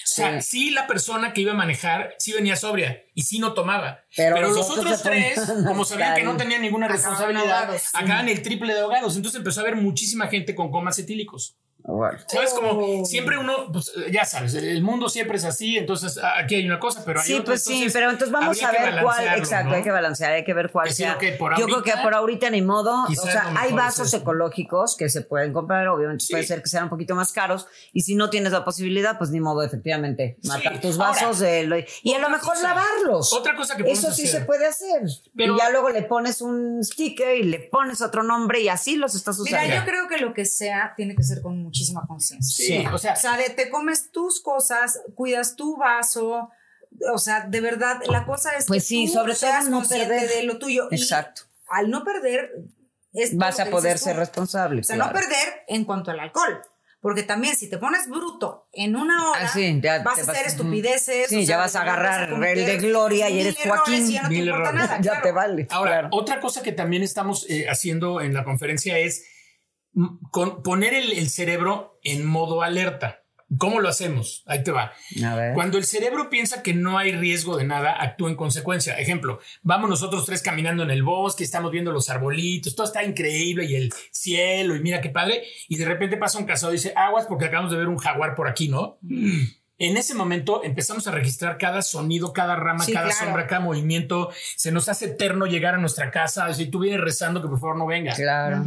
[0.05, 0.70] O sea, sí.
[0.70, 4.01] la persona que iba a manejar sí venía sobria y sí no tomaba.
[4.16, 8.80] Pero, los, otros, tres, como sabían que no tenían ninguna responsabilidad, acaban el triple de
[8.80, 9.16] ahogados.
[9.16, 11.59] Entonces empezó a haber muchísima gente con comas etílicos.
[12.26, 12.51] ¿Sabes?
[12.51, 13.05] Como oh.
[13.05, 17.03] siempre uno, pues ya sabes, el mundo siempre es así, entonces aquí hay una cosa,
[17.05, 17.47] pero hay sí, otra.
[17.47, 20.70] Pues sí, pero entonces vamos a ver cuál, exacto, hay que balancear, hay que ver
[20.70, 21.18] cuál sea.
[21.59, 25.53] Yo creo que por ahorita ni modo, o sea, hay vasos ecológicos que se pueden
[25.53, 28.64] comprar, obviamente puede ser que sean un poquito más caros, y si no tienes la
[28.64, 33.33] posibilidad, pues ni modo, efectivamente, matar tus vasos de, y a lo mejor lavarlos.
[33.33, 35.03] Otra cosa que Eso sí se puede hacer.
[35.37, 38.97] Pero, y ya luego le pones un sticker y le pones otro nombre y así
[38.97, 39.66] los estás usando.
[39.66, 42.66] Mira, yo creo que lo que sea tiene que ser con muchísima conciencia.
[42.66, 46.51] Sí, o sea, o sea, de, te comes tus cosas, cuidas tu vaso,
[47.14, 50.59] o sea, de verdad, la cosa es pues sí, sobre todo no perder de lo
[50.59, 50.89] tuyo.
[50.91, 51.43] Exacto.
[51.68, 52.51] al no perder,
[53.33, 54.83] vas a poder ser responsable.
[54.83, 56.62] O sea, no perder en cuanto al alcohol.
[57.01, 61.29] Porque también si te pones bruto en una hora, ah, vas a hacer estupideces.
[61.29, 64.09] Sí, ya vas a agarrar el de gloria y eres Joaquín.
[64.09, 65.66] Ya, no te nada, ya te vale.
[65.70, 69.25] Ahora, otra cosa que también estamos eh, haciendo en la conferencia es
[70.30, 73.18] con poner el, cerebro en modo alerta.
[73.59, 74.43] ¿Cómo lo hacemos?
[74.47, 74.93] Ahí te va.
[75.55, 78.99] Cuando el cerebro piensa que no hay riesgo de nada, actúa en consecuencia.
[78.99, 83.66] Ejemplo, vamos nosotros tres caminando en el bosque, estamos viendo los arbolitos, todo está increíble
[83.66, 85.45] y el cielo y mira qué padre.
[85.68, 88.34] Y de repente pasa un cazador y dice, aguas porque acabamos de ver un jaguar
[88.34, 88.97] por aquí, ¿no?
[89.78, 94.30] En ese momento empezamos a registrar cada sonido, cada rama, cada sombra, cada movimiento.
[94.57, 96.55] Se nos hace eterno llegar a nuestra casa.
[96.55, 98.14] Si tú vienes rezando, que por favor no venga.
[98.14, 98.64] Claro.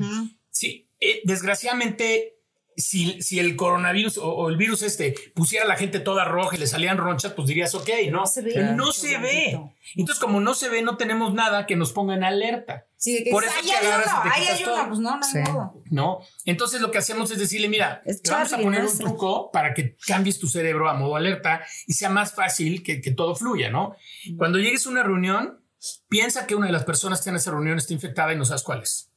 [0.51, 2.33] Sí, eh, desgraciadamente,
[2.77, 6.59] si, si, el coronavirus o, el virus este pusiera a la gente toda roja y
[6.59, 8.19] le salían ronchas, pues dirías, ok, ¿no?
[8.19, 8.73] No se ve.
[8.73, 9.59] no se ve.
[9.95, 12.87] Entonces, como no se ve, no tenemos nada que nos ponga en alerta.
[13.31, 17.29] Por eso es que agarras y te pues no, no No, entonces lo que hacemos
[17.31, 21.15] es decirle, mira, vamos a poner un truco para que cambies tu cerebro a modo
[21.15, 23.95] alerta y sea más fácil que, que todo fluya, ¿no?
[24.37, 25.63] Cuando llegues a una reunión,
[26.09, 28.45] piensa que una de las personas que está en esa reunión está infectada y no
[28.45, 29.11] sabes cuál es.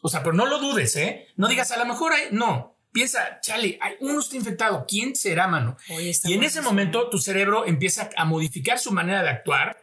[0.00, 1.26] O sea, pero no lo dudes, ¿eh?
[1.36, 2.28] No digas, a lo mejor hay.
[2.30, 2.76] No.
[2.92, 4.86] Piensa, chale, hay uno está infectado.
[4.88, 5.76] ¿Quién será, mano?
[5.88, 9.76] y en ese momento tu cerebro empieza a modificar su manera de actuar.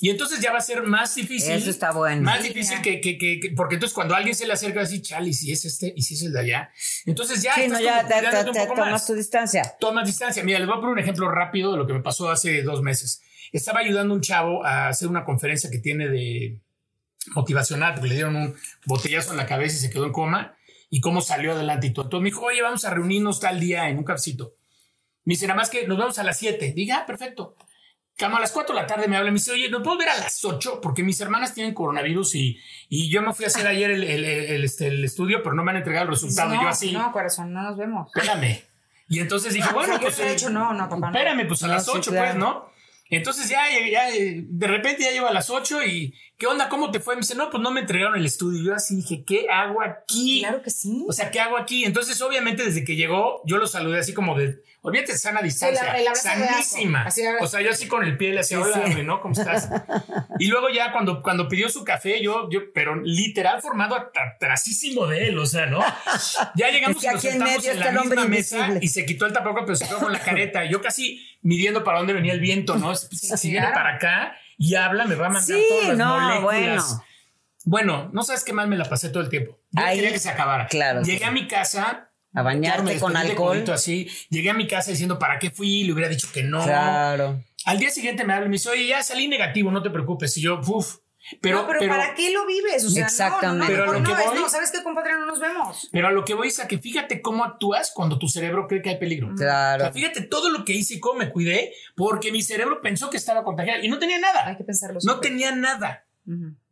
[0.00, 1.52] Y entonces ya va a ser más difícil.
[1.52, 2.22] Eso está bueno.
[2.22, 5.52] Más difícil que, que, que, porque entonces cuando alguien se le acerca así, chale, si
[5.52, 6.70] es este y si es el de allá.
[7.06, 7.54] Entonces ya.
[7.54, 9.76] Sí, no, ya te, tomas tu distancia.
[9.78, 10.42] Tomas distancia.
[10.42, 12.82] Mira, les voy a poner un ejemplo rápido de lo que me pasó hace dos
[12.82, 13.22] meses.
[13.52, 16.58] Estaba ayudando a un chavo a hacer una conferencia que tiene de
[17.28, 18.56] motivacional, porque le dieron un
[18.86, 20.54] botellazo en la cabeza y se quedó en coma,
[20.90, 22.04] y cómo salió adelante y todo.
[22.04, 24.52] Entonces me dijo, oye, vamos a reunirnos tal día en un cafecito.
[25.24, 26.72] Me dice, nada más que nos vemos a las 7.
[26.74, 27.56] Diga, ah, perfecto.
[28.18, 30.10] Como a las 4 de la tarde me habla, me dice, oye, ¿no puedo ver
[30.10, 30.80] a las 8?
[30.82, 34.64] Porque mis hermanas tienen coronavirus y, y yo me fui a hacer ayer el, el,
[34.64, 36.54] este, el, estudio, pero no me han entregado el resultado.
[36.54, 36.92] No, yo así.
[36.92, 38.08] No, corazón, no nos vemos.
[38.14, 38.62] Espérame.
[39.08, 40.18] Y entonces dije, bueno, pues.
[40.18, 41.08] De hecho, no, no, papá.
[41.08, 42.70] Espérame, pues a las 8, pues, ¿no?
[43.08, 46.68] Entonces ya, ya, de repente ya llego a las 8 y ¿qué onda?
[46.68, 47.14] ¿Cómo te fue?
[47.14, 48.64] Me dice, no, pues no me entregaron el estudio.
[48.64, 50.40] Yo así dije, ¿qué hago aquí?
[50.40, 51.04] Claro que sí.
[51.08, 51.84] O sea, ¿qué hago aquí?
[51.84, 55.94] Entonces, obviamente, desde que llegó, yo lo saludé así como de, olvídate, sana distancia.
[56.16, 57.06] sanísima.
[57.40, 59.20] o sea, yo así con el pie le hacía, hola, ¿no?
[59.20, 59.68] ¿Cómo estás?
[60.40, 65.28] y luego ya cuando, cuando pidió su café, yo, yo, pero literal formado atrasísimo de
[65.28, 65.78] él, o sea, ¿no?
[66.56, 69.76] Ya llegamos y nos sentamos en la misma mesa y se quitó el tapaco, pero
[69.76, 70.64] se quedó con la careta.
[70.64, 72.96] Yo casi midiendo para dónde venía el viento, ¿no?
[72.96, 77.00] si viene para acá y habla, me va a mandar todas las no, moléculas.
[77.64, 77.94] Bueno.
[77.94, 79.56] bueno, no sabes qué más me la pasé todo el tiempo.
[79.72, 80.66] Yo quería que se acabara.
[80.66, 81.02] Claro.
[81.02, 82.08] Llegué a mi casa.
[82.34, 83.64] A bañarte con alcohol.
[83.72, 84.08] así.
[84.30, 85.84] Llegué a mi casa diciendo, ¿para qué fui?
[85.84, 86.64] Le hubiera dicho que no.
[86.64, 87.42] Claro.
[87.64, 90.36] Al día siguiente me habla y me dice, oye, ya salí negativo, no te preocupes.
[90.38, 90.96] Y yo, uff,
[91.40, 92.84] pero, pero, ¿para qué lo vives?
[92.84, 93.76] O sea, Exactamente.
[93.76, 95.14] No, no, no, pero no, ¿sabes qué, compadre?
[95.14, 95.88] No nos vemos.
[95.92, 98.82] Pero a lo que voy es a que fíjate cómo actúas cuando tu cerebro cree
[98.82, 99.34] que hay peligro.
[99.36, 99.84] Claro.
[99.84, 103.10] O sea, fíjate todo lo que hice y cómo me cuidé porque mi cerebro pensó
[103.10, 104.46] que estaba contagiado y no tenía nada.
[104.46, 104.98] Hay que pensarlo.
[105.04, 106.04] No tenía nada.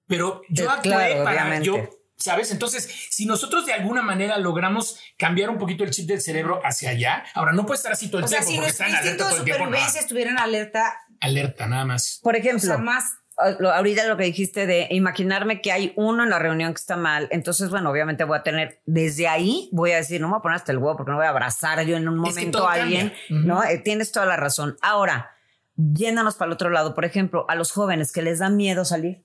[0.07, 1.89] Pero yo actué para yo
[2.21, 2.53] ¿Sabes?
[2.53, 6.91] Entonces, si nosotros de alguna manera logramos cambiar un poquito el chip del cerebro hacia
[6.91, 9.45] allá, ahora no puede estar así todo el tiempo porque está en alerta todo el
[9.45, 9.65] tiempo.
[9.89, 11.01] Si estuviera en alerta.
[11.21, 12.21] Alerta, nada más.
[12.23, 12.75] Por ejemplo.
[12.75, 13.05] O más
[13.41, 17.29] ahorita lo que dijiste de imaginarme que hay uno en la reunión que está mal,
[17.31, 20.43] entonces, bueno, obviamente voy a tener, desde ahí voy a decir, no me voy a
[20.43, 23.13] poner hasta el huevo porque no voy a abrazar yo en un momento a alguien,
[23.47, 23.65] ¿no?
[23.65, 24.77] Eh, tienes toda la razón.
[24.83, 25.31] Ahora,
[25.77, 29.25] yéndonos para el otro lado, por ejemplo, a los jóvenes que les da miedo salir,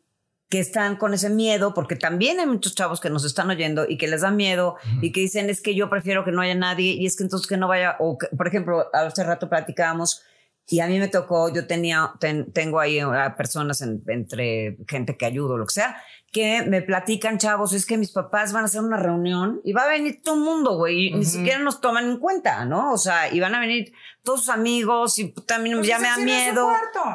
[0.50, 3.98] que están con ese miedo, porque también hay muchos chavos que nos están oyendo y
[3.98, 6.92] que les da miedo y que dicen es que yo prefiero que no haya nadie
[6.94, 10.22] y es que entonces que no vaya, o que- por ejemplo, hace rato platicábamos
[10.68, 15.16] y a mí me tocó, yo tenía, ten- tengo ahí a personas en- entre gente
[15.18, 16.02] que ayudo, lo que sea,
[16.32, 19.84] que me platican, chavos, es que mis papás van a hacer una reunión y va
[19.84, 22.92] a venir todo el mundo, güey, y ni siquiera nos toman en cuenta, ¿no?
[22.92, 26.18] O sea, y van a venir todos sus amigos y también Pues ya me da
[26.18, 26.68] miedo.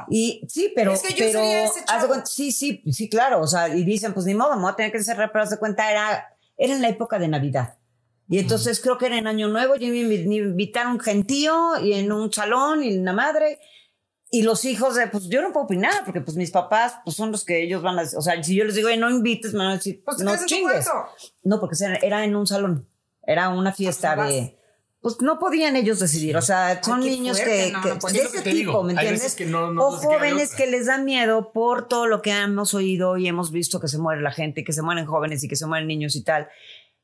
[0.08, 2.06] Y sí, pero, Es que yo pero sería ese haz de chavo.
[2.08, 4.76] cuenta- sí, sí, sí, claro, o sea, y dicen, pues ni modo, me voy a
[4.76, 7.74] tener que encerrar, pero haz de cuenta, era, era en la época de Navidad.
[8.30, 11.78] Y entonces creo que era en Año Nuevo, y me invi- me invitaron un gentío
[11.82, 13.58] y en un salón y una madre.
[14.30, 17.32] Y los hijos de, pues yo no puedo opinar, porque pues mis papás, pues son
[17.32, 19.58] los que ellos van a, o sea, si yo les digo, "Oye, no invites, me
[19.58, 20.86] van a decir, Pues te no chingues.
[21.42, 22.86] No, porque era, en un salón,
[23.26, 24.56] era una fiesta pues, no de,
[25.00, 27.98] pues no podían ellos decidir, o sea, son qué niños fuerte, que, no, que- no,
[27.98, 29.34] pues, de ese que tipo, ¿me entiendes?
[29.34, 33.26] que no- o jóvenes que les da miedo por todo lo que hemos oído y
[33.26, 35.88] hemos visto que se muere la gente, que se mueren jóvenes y que se mueren
[35.88, 36.48] niños y tal.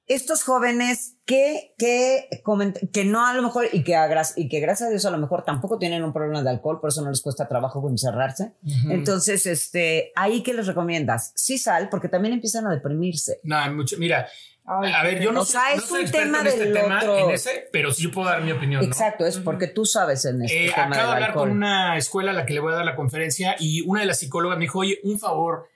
[0.09, 4.61] Estos jóvenes que, que, coment- que no a lo mejor, y que, a y que
[4.61, 7.11] gracias a Dios a lo mejor tampoco tienen un problema de alcohol, por eso no
[7.11, 8.53] les cuesta trabajo encerrarse.
[8.89, 13.41] Entonces, este, ahí que les recomiendas, sí sal, porque también empiezan a deprimirse.
[13.43, 13.97] No, hay mucho.
[13.99, 14.29] Mira,
[14.69, 16.65] Ay, a ver, yo no, o soy, sea, es no soy un tema en este
[16.65, 17.19] del tema, otro.
[17.29, 18.83] en ese, pero sí yo puedo dar mi opinión.
[18.83, 18.87] ¿no?
[18.89, 21.49] Exacto, es porque tú sabes en este Eh, tema acabo de hablar alcohol.
[21.49, 24.07] con una escuela a la que le voy a dar la conferencia y una de
[24.07, 25.69] las psicólogas me dijo, oye, un favor,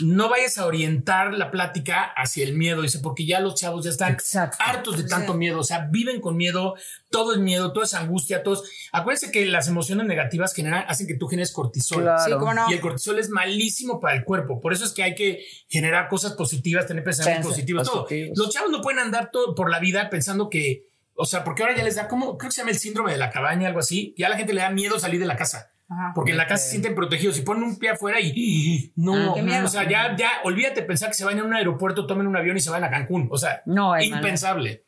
[0.00, 3.90] no vayas a orientar la plática hacia el miedo, dice, porque ya los chavos ya
[3.90, 4.56] están Exacto.
[4.60, 6.74] hartos de tanto miedo, o sea, viven con miedo,
[7.10, 8.68] todo es miedo, todo es angustia, todos.
[8.92, 12.02] Acuérdense que las emociones negativas generan, hacen que tú generes cortisol.
[12.02, 12.24] Claro.
[12.24, 12.70] Sí, cómo no.
[12.70, 14.60] Y el cortisol es malísimo para el cuerpo.
[14.60, 18.06] Por eso es que hay que generar cosas positivas, tener pensamientos positivos, todo.
[18.34, 21.76] Los chavos no pueden andar todo por la vida pensando que, o sea, porque ahora
[21.76, 24.14] ya les da como, creo que se llama el síndrome de la cabaña, algo así.
[24.18, 25.70] Ya a la gente le da miedo salir de la casa.
[25.88, 26.12] Ajá.
[26.14, 29.32] Porque en la casa se sienten protegidos y ponen un pie afuera y no, Ah,
[29.34, 29.66] qué miedo.
[29.66, 32.56] o sea, ya, ya, olvídate pensar que se vayan a un aeropuerto, tomen un avión
[32.56, 33.28] y se van a Cancún.
[33.30, 34.84] O sea, No, impensable.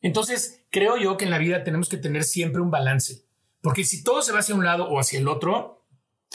[0.00, 3.22] Entonces, creo yo que en la vida tenemos que tener siempre un balance.
[3.60, 5.78] Porque si todo se va hacia un lado o hacia el otro,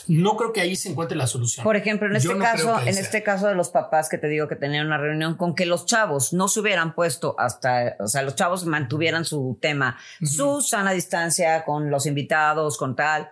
[0.08, 1.66] no creo que ahí se encuentre la solución.
[1.66, 3.04] Por ejemplo, en este no caso, en sea.
[3.04, 5.86] este caso de los papás que te digo que tenían una reunión con que los
[5.86, 10.92] chavos no se hubieran puesto hasta, o sea, los chavos mantuvieran su tema, su sana
[10.94, 13.30] distancia con los invitados, con tal.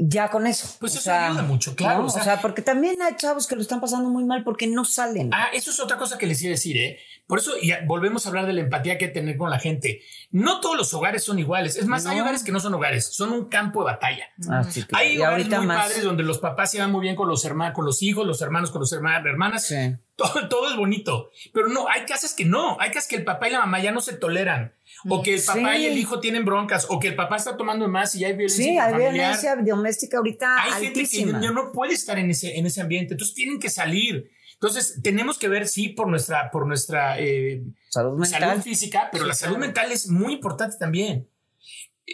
[0.00, 0.76] Ya con eso.
[0.78, 2.04] Pues O eso ayuda mucho, claro, ¿no?
[2.04, 4.68] o O sea- sea, porque también hay chavos que lo están pasando muy mal porque
[4.68, 5.30] no salen.
[5.34, 6.98] Ah, eso es otra cosa que les iba a decir, ¿eh?
[7.26, 9.58] Por eso y volvemos a hablar de la empatía que hay que tener con la
[9.58, 10.00] gente.
[10.30, 11.76] No todos los hogares son iguales.
[11.76, 14.24] Es más, hay hogares que no son hogares, son un campo de batalla.
[14.48, 15.04] Ah, sí, claro.
[15.04, 15.86] Hay y hogares muy más.
[15.88, 18.40] padres donde los papás se van muy bien con los hermanos, con los hijos, los
[18.40, 19.66] hermanos con los hermanas, hermanas.
[19.66, 19.74] Sí.
[20.16, 21.30] Todo, todo es bonito.
[21.52, 22.76] Pero no, hay casas que no.
[22.80, 24.72] Hay casas que el papá y la mamá ya no se toleran.
[25.08, 25.82] O que el papá Sí.
[25.82, 26.86] y el hijo tienen broncas.
[26.88, 29.12] O que el papá está tomando más y hay violencia Sí, hay familiar.
[29.12, 31.38] violencia doméstica ahorita Hay gente altísima.
[31.40, 33.14] que ya no puede estar en ese, en ese ambiente.
[33.14, 34.30] Entonces tienen que salir.
[34.54, 38.40] Entonces tenemos que ver, sí, por nuestra, por nuestra eh, Salud mental.
[38.42, 39.66] salud física, pero Sí, la salud claro.
[39.66, 41.28] mental es muy importante también.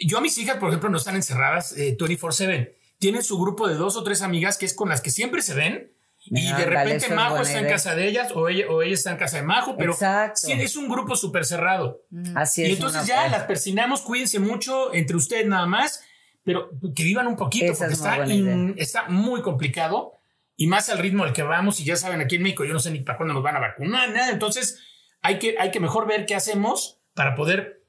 [0.05, 2.75] Yo a mis hijas, por ejemplo, no están encerradas eh, 24/7.
[2.99, 5.53] Tienen su grupo de dos o tres amigas que es con las que siempre se
[5.55, 5.91] ven.
[6.27, 9.11] Y de Ándale, repente Majo está en casa de ellas o ella, o ella está
[9.11, 9.93] en casa de Majo, pero
[10.33, 12.01] sí, es un grupo súper cerrado.
[12.35, 12.71] Así Y es.
[12.73, 16.03] entonces una- ya las persinamos, cuídense mucho entre ustedes nada más,
[16.43, 20.13] pero que vivan un poquito, Esa porque es está, in- está muy complicado
[20.57, 21.79] y más al ritmo al que vamos.
[21.79, 23.59] Y ya saben, aquí en México yo no sé ni para cuándo nos van a
[23.59, 24.31] vacunar, nada.
[24.31, 24.79] Entonces
[25.21, 27.81] hay que, hay que mejor ver qué hacemos para poder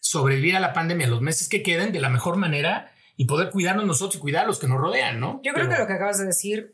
[0.00, 3.86] sobrevivir a la pandemia los meses que queden de la mejor manera y poder cuidarnos
[3.86, 5.40] nosotros y cuidar a los que nos rodean, ¿no?
[5.44, 6.73] Yo creo Pero- que lo que acabas de decir,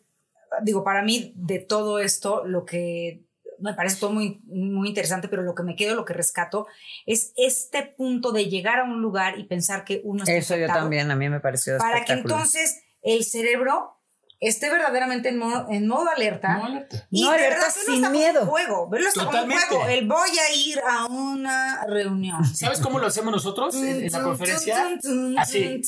[0.63, 3.25] digo, para mí de todo esto, lo que
[3.61, 6.67] me parece todo muy, muy interesante, pero lo que me quedo, lo que rescato,
[7.07, 10.67] es este punto de llegar a un lugar y pensar que uno está Eso yo
[10.67, 14.00] también, a mí me pareció Para que entonces el cerebro
[14.41, 16.57] esté verdaderamente en modo, en modo alerta.
[16.59, 17.07] No, alerta.
[17.11, 18.41] Y No, de alerta verdad, verlo sin hasta como miedo.
[18.43, 19.87] un juego, verlo hasta como un juego.
[19.89, 22.45] El voy a ir a una reunión.
[22.55, 24.99] ¿Sabes cómo lo hacemos nosotros en, en la conferencia?
[25.39, 25.83] Así.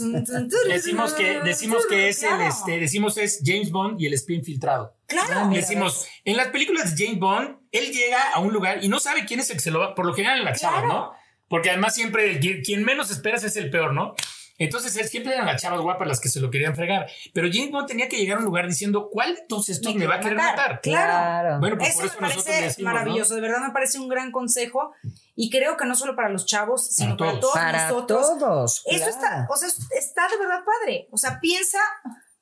[0.69, 4.93] Decimos que, decimos que es el, este, decimos es James Bond y el espía infiltrado.
[5.07, 5.29] Claro.
[5.35, 8.99] Ah, Decimos, en las películas de James Bond, él llega a un lugar y no
[9.01, 10.89] sabe quién es el que se lo va, por lo general en la chava, Claro.
[10.89, 11.13] ¿no?
[11.49, 14.15] Porque además siempre quien menos esperas es el peor, ¿no?
[14.63, 17.09] Entonces él siempre eran las chavas guapas las que se lo querían fregar.
[17.33, 20.07] Pero James Bond tenía que llegar a un lugar diciendo, ¿cuál de todos estos me,
[20.07, 20.81] va a querer matar?
[20.81, 21.59] Claro.
[21.61, 24.09] Bueno, pues Eso por me eso nosotros parece decimos, maravilloso, de verdad me parece un
[24.09, 24.93] gran consejo
[25.37, 27.41] y creo que no solo para los chavos, sino para, todos.
[27.41, 28.39] todos Para nosotros.
[28.39, 28.83] todos.
[28.87, 31.09] Eso está, o sea, está de verdad padre.
[31.11, 31.79] O sea, piensa,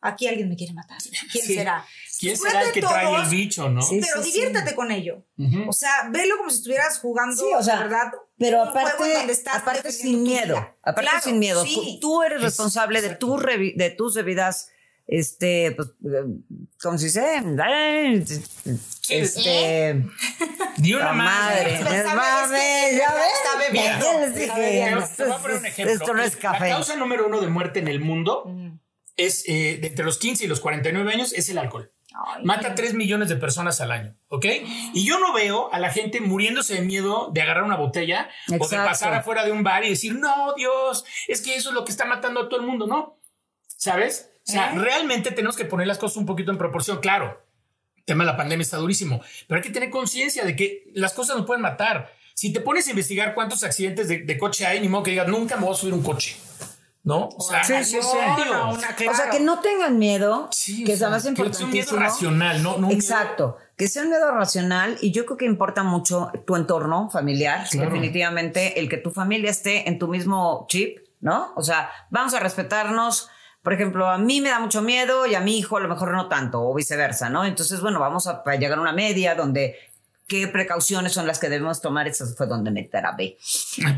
[0.00, 0.98] aquí alguien me quiere matar.
[1.30, 1.54] ¿Quién Sí.
[1.54, 1.84] será?
[2.20, 3.80] ¿Quién será el que de trae el todos, bicho, no?
[3.82, 4.00] Sí.
[4.00, 5.24] pero diviértete con ello.
[5.38, 5.68] Ujú.
[5.70, 8.12] O sea, velo como si estuvieras jugando, Sí, o sea, de verdad.
[8.38, 11.64] Pero un juego en aparte, donde estás aparte sin tu miedo, aparte Claro, sin miedo.
[11.64, 11.98] sí.
[12.00, 14.68] Tú, tú eres Es- responsable de, tus revi- de tus bebidas,
[15.06, 16.24] este, pues, eh,
[16.82, 17.42] ¿cómo se dice?
[17.68, 18.24] Eh,
[19.08, 20.04] Este,
[20.76, 21.80] Di una la madre, es
[22.14, 24.06] mames, ya ves, está bebiendo.
[25.16, 25.94] Te voy a poner un ejemplo.
[25.94, 26.68] esto no es café.
[26.68, 28.78] La causa número uno de muerte en el mundo Mm.
[29.16, 31.90] es eh, de entre los 15 y los 49 años es el alcohol.
[32.14, 34.46] Ay, Mata a 3 millones de personas al año, ¿ok?
[34.94, 38.68] Y yo no veo a la gente muriéndose de miedo de agarrar una botella o
[38.68, 41.84] de pasar afuera de un bar y decir, no, Dios, es que eso es lo
[41.84, 43.16] que está matando a todo el mundo, ¿no?
[43.66, 44.30] ¿Sabes?
[44.46, 44.78] O sea, ¿Eh?
[44.78, 47.44] realmente tenemos que poner las cosas un poquito en proporción, claro.
[47.96, 51.12] El tema de la pandemia está durísimo, pero hay que tener conciencia de que las
[51.12, 52.12] cosas nos pueden matar.
[52.34, 55.28] Si te pones a investigar cuántos accidentes de, de coche hay, ni modo que digas,
[55.28, 56.36] nunca me voy a subir un coche.
[57.02, 57.30] ¿No?
[57.36, 58.18] O sea, Sí, sí, sí.
[59.08, 61.98] O sea, que no tengan miedo, Sí, que es más que sea un miedo importantísimo.
[62.00, 65.46] racional, no, no un miedo- Exacto, que sea un miedo racional y yo creo que
[65.46, 67.88] importa mucho tu entorno familiar, Claro.
[67.90, 71.52] definitivamente, el que tu familia esté en tu mismo chip, ¿no?
[71.56, 73.28] O sea, vamos a respetarnos.
[73.62, 76.12] Por ejemplo, a mí me da mucho miedo y a mi hijo a lo mejor
[76.12, 77.44] no tanto, o viceversa, ¿no?
[77.44, 79.76] Entonces, bueno, vamos a, a llegar a una media donde
[80.30, 82.06] qué precauciones son las que debemos tomar.
[82.06, 83.36] Eso fue donde me trabé.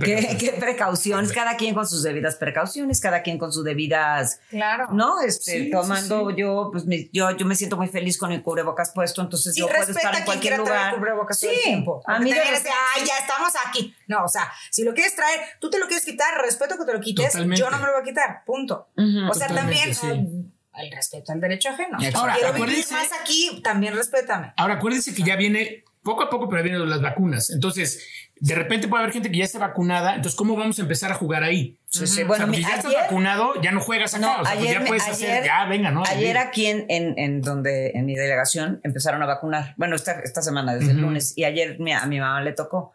[0.02, 1.30] ¿Qué, qué precauciones?
[1.30, 4.88] Cada quien con sus debidas precauciones, cada quien con sus debidas Claro.
[4.92, 5.20] ¿no?
[5.20, 6.36] Este, Sí, tomando sí.
[6.38, 9.60] yo, pues mi- yo, yo me siento muy feliz con el cubrebocas puesto, entonces Y
[9.60, 10.94] yo puedo estar en cualquier lugar.
[10.94, 12.02] cubrebocas sí, todo el tiempo.
[12.06, 13.94] a mí de también es de, repente- ay, ya estamos aquí.
[14.06, 16.92] No, o sea, si lo quieres traer, tú te lo quieres quitar, respeto que te
[16.94, 17.60] lo quites, Totalmente.
[17.60, 18.88] yo no me lo voy a quitar, punto.
[18.96, 20.52] Ujú, o sea, totalmente, también sí.
[20.78, 21.98] el respeto al derecho ajeno.
[22.14, 24.54] Ahora, Quiero vivir más aquí, también respétame.
[24.56, 27.50] Ahora, acuérdense que ya viene, poco a poco, pero vienen las vacunas.
[27.50, 28.04] Entonces,
[28.40, 30.16] de repente puede haber gente que ya esté vacunada.
[30.16, 31.76] Entonces, ¿cómo vamos a empezar a jugar ahí?
[31.90, 32.22] Sí, sí.
[32.22, 34.20] O Bueno, sea, porque mi- ya estás ayer- vacunado, ya no juegas acá.
[34.26, 36.02] No, o sea, pues ayer, ya me- puedes ayer- hacer, ya, venga, ¿no?
[36.08, 39.74] Ayer aquí en, en, en donde, en mi delegación, empezaron a vacunar.
[39.76, 41.06] Bueno, esta, esta semana, desde el Ujú.
[41.06, 42.92] lunes, y ayer mi- a mi mamá le tocó.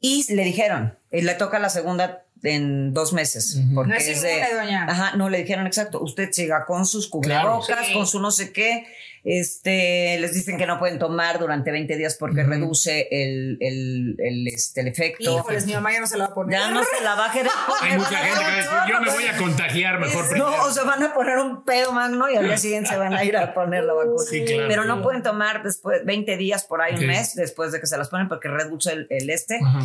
[0.00, 3.60] Y le dijeron, y le toca la segunda en dos meses.
[3.74, 4.86] Porque No es es de- inmune, doña.
[4.88, 6.00] Ajá, no le dijeron exacto.
[6.02, 7.60] Usted siga con sus Claro.
[7.60, 7.92] cubrebocas, Sí.
[7.94, 8.86] con su no sé qué.
[9.28, 14.46] Este, les dicen que no pueden tomar durante 20 días porque reduce el, el, el,
[14.46, 15.38] este, el efecto.
[15.38, 16.58] Híjoles, mi mamá ya no se la va a poner.
[16.60, 17.48] Ya no se la baje de
[17.82, 20.70] Hay mucha gente que va a decir, yo me voy a contagiar mejor No, o
[20.70, 23.36] se van a poner un pedo magno y al día siguiente se van a ir
[23.36, 24.22] a poner la vacuna.
[24.30, 24.68] Sí, claro.
[24.68, 27.98] Pero no pueden tomar después 20 días por ahí, un mes después de que se
[27.98, 29.58] las ponen porque reduce el, el este.
[29.60, 29.80] Ajá.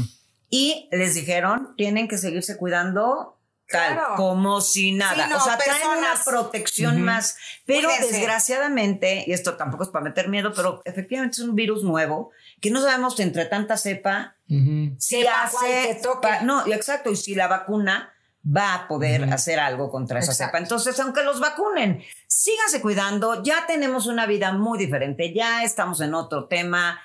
[0.51, 3.37] Y les dijeron, tienen que seguirse cuidando
[3.67, 4.15] tal, Claro.
[4.17, 5.23] como si nada.
[5.23, 6.23] Sí, no, o sea, traen una personas.
[6.25, 7.37] protección más.
[7.65, 8.17] Pero Cuídense.
[8.17, 12.69] desgraciadamente, y esto tampoco es para meter miedo, pero efectivamente es un virus nuevo que
[12.69, 14.93] no sabemos si entre tanta cepa Ujú.
[14.99, 16.27] si Sepa cuál hace te toque.
[16.27, 18.13] pa- no, exacto, y si la vacuna
[18.45, 20.49] va a poder hacer algo contra esa Exacto.
[20.51, 20.57] cepa.
[20.63, 26.13] Entonces, aunque los vacunen, síganse cuidando, ya tenemos una vida muy diferente, ya estamos en
[26.13, 26.99] otro tema,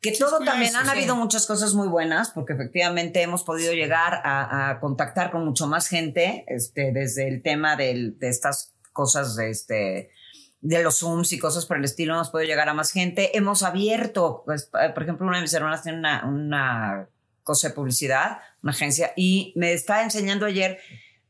[0.00, 0.90] que todo también han sí.
[0.92, 5.66] habido muchas cosas muy buenas, porque efectivamente hemos podido llegar a, a contactar con mucho
[5.66, 10.10] más gente, este, desde el tema del- de estas cosas de este
[10.62, 13.34] de los Zooms y cosas por el estilo, hemos podido llegar a más gente.
[13.36, 17.06] Hemos abierto, pues, eh, por ejemplo, una de mis hermanas tiene una, una
[17.42, 20.78] cosa de publicidad, una agencia, y me está enseñando ayer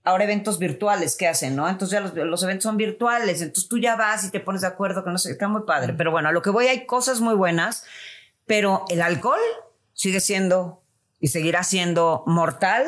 [0.03, 1.69] ahora eventos virtuales que hacen, ¿no?
[1.69, 4.67] Entonces ya los, los eventos son virtuales, entonces tú ya vas y te pones de
[4.67, 5.93] acuerdo, que no sé, está muy padre.
[5.97, 7.85] Pero bueno, a lo que voy hay cosas muy buenas,
[8.51, 9.39] pero el alcohol
[9.95, 10.83] sigue siendo
[11.21, 12.85] y seguirá siendo mortal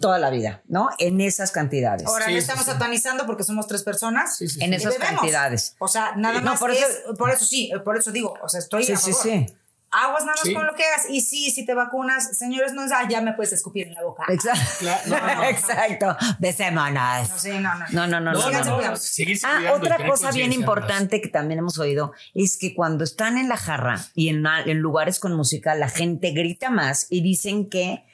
[0.00, 0.90] toda la vida, ¿no?
[0.98, 2.06] En esas cantidades.
[2.06, 2.70] Ahora Sí, no sí, estamos sí.
[2.70, 4.36] satanizando porque somos tres personas.
[4.36, 4.76] Sí, sí, en sí.
[4.76, 5.74] esas cantidades.
[5.78, 8.48] O sea, nada Sí, no, más por eso- por eso sí, por eso digo, o
[8.48, 9.26] sea, estoy Sí, a sí, favor.
[9.26, 9.46] sí.
[9.92, 10.54] Aguas nada más Sí.
[10.54, 11.06] con lo que hagas.
[11.10, 14.02] Y sí, si te vacunas, señores, no es, ah, ya me puedes escupir en la
[14.04, 14.24] boca.
[14.28, 14.60] Exacto.
[14.78, 15.44] Claro, no, no, no.
[15.44, 16.16] Exacto.
[16.38, 17.28] De semanas.
[17.30, 17.86] No, sí, no, no.
[17.90, 18.40] No, no, no,
[19.44, 23.56] Ah, otra cosa bien importante que también hemos oído es que cuando están en la
[23.56, 28.04] jarra y en, en lugares con música, la gente grita más y dicen que,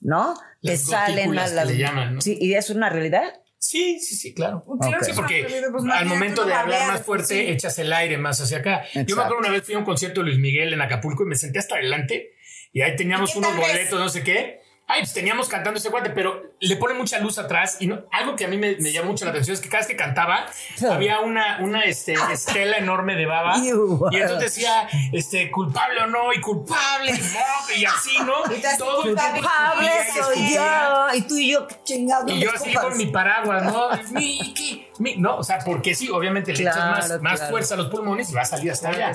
[0.00, 0.34] ¿no?
[0.62, 1.66] Te Las salen gotículas a que las.
[1.68, 2.20] le llaman, ¿no?
[2.20, 3.34] Sí, y es una realidad.
[3.72, 4.62] Sí, sí, sí, claro.
[4.78, 7.40] Claro que Sí, porque pues, al momento de hablar más fuerte, sí.
[7.40, 8.84] echas el aire más hacia acá.
[8.92, 11.26] Yo me acuerdo una vez fui a un concierto de Luis Miguel en Acapulco y
[11.26, 12.34] me senté hasta adelante
[12.70, 14.60] y ahí teníamos ¿Y qué unos boletos, no sé qué.
[14.92, 18.36] Ay, pues teníamos cantando ese cuate, pero le pone mucha luz atrás y no- algo
[18.36, 20.46] que a mí me, me llamó mucho la atención es que cada vez que cantaba
[20.90, 26.32] había una, una este, estela enorme de baba y entonces decía este, culpable o no
[26.32, 28.34] y culpable y, no, y así, ¿no?
[28.78, 29.90] Todo culpable.
[30.22, 31.06] Soy yo.
[31.14, 32.28] Y tú y yo, qué chingado.
[32.28, 33.88] Y yo así con mi paraguas, ¿no?
[34.12, 37.50] Miki, mi- no, o sea, porque sí, obviamente le echas más, más claro.
[37.50, 39.12] fuerza a los pulmones y va a salir hasta allá.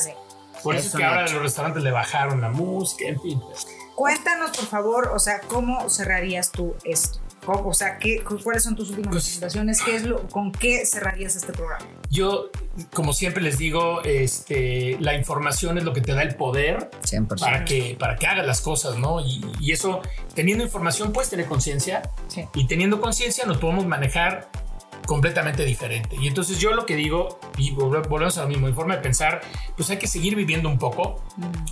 [0.63, 1.33] Por eso Es es que ahora hecho.
[1.35, 3.41] los restaurantes le bajaron la música, en fin.
[3.97, 7.17] Cuéntanos, por favor, o sea, ¿cómo cerrarías tú esto?
[7.43, 7.69] ¿Cómo?
[7.69, 9.81] O sea, ¿qué, ¿cuáles son tus últimas Pues- recomendaciones?
[9.81, 11.83] ¿Qué es lo, ¿Con qué cerrarías este programa?
[12.11, 12.51] Yo,
[12.93, 17.39] como siempre les digo, este, la información es lo que te da el poder 100%.
[17.39, 19.19] para que, para que hagas las cosas, ¿no?
[19.19, 20.01] Y, y eso,
[20.35, 22.03] teniendo información, puedes tener conciencia.
[22.27, 22.45] Sí.
[22.53, 24.47] Y teniendo conciencia, nos podemos manejar
[25.07, 26.15] completamente diferente.
[26.21, 29.01] Y entonces yo lo que digo, y volve- volvemos a lo mismo, mi forma de
[29.01, 29.41] pensar,
[29.75, 31.23] pues hay que seguir viviendo un poco.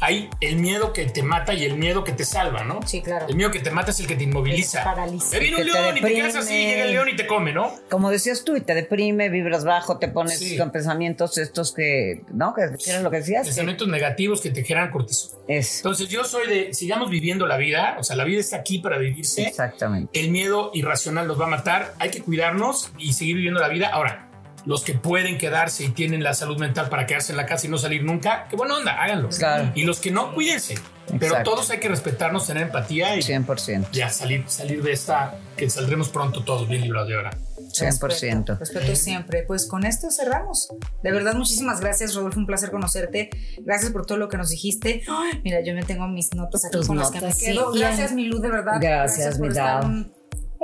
[0.01, 2.79] Hay el miedo que te mata y el miedo que te salva, ¿no?
[2.87, 3.27] Sí, claro.
[3.27, 4.79] El miedo que te mata es el que te inmoviliza.
[4.79, 5.29] Te paraliza.
[5.31, 7.27] Te viene un Que te león y te quedas así, llega el león y te
[7.27, 7.71] come, ¿no?
[7.89, 10.57] Como decías tú, y te deprime, vibras bajo, te pones Sí.
[10.57, 12.53] con pensamientos estos que, ¿no?
[12.53, 13.41] Que era lo que decías.
[13.43, 15.39] que Pensamientos negativos que te generan cortisol.
[15.47, 18.79] Es, Entonces yo soy de, sigamos viviendo la vida, o sea, la vida está aquí
[18.79, 19.43] para vivirse.
[19.43, 20.17] exactamente.
[20.19, 23.89] El miedo irracional nos va a matar, hay que cuidarnos y seguir viviendo la vida.
[23.91, 24.29] Ahora,
[24.65, 27.69] los que pueden quedarse y tienen la salud mental para quedarse en la casa y
[27.69, 29.29] no salir nunca, qué buena onda, háganlo.
[29.29, 29.71] Claro.
[29.75, 30.75] Y los que no, cuídense.
[31.05, 31.51] Pero Exacto.
[31.51, 33.89] todos hay que respetarnos, tener empatía y 100%.
[33.91, 37.29] ya salir, salir de esta, que saldremos pronto todos bien librados de ahora.
[37.57, 38.07] 100%.
[38.09, 39.43] Respeto, respeto siempre.
[39.43, 40.67] Pues con esto cerramos.
[41.03, 42.39] De verdad, muchísimas gracias, Rodolfo.
[42.39, 43.29] Un placer conocerte.
[43.63, 45.03] Gracias por todo lo que nos dijiste.
[45.07, 47.45] Ay, mira, yo me tengo mis notas aquí Tus con las que me notas, sí.
[47.45, 47.75] quedo.
[47.75, 48.77] Y- Gracias, mi luz, de verdad.
[48.81, 49.89] Gracias, por mi estar Dao.
[49.89, 50.11] un,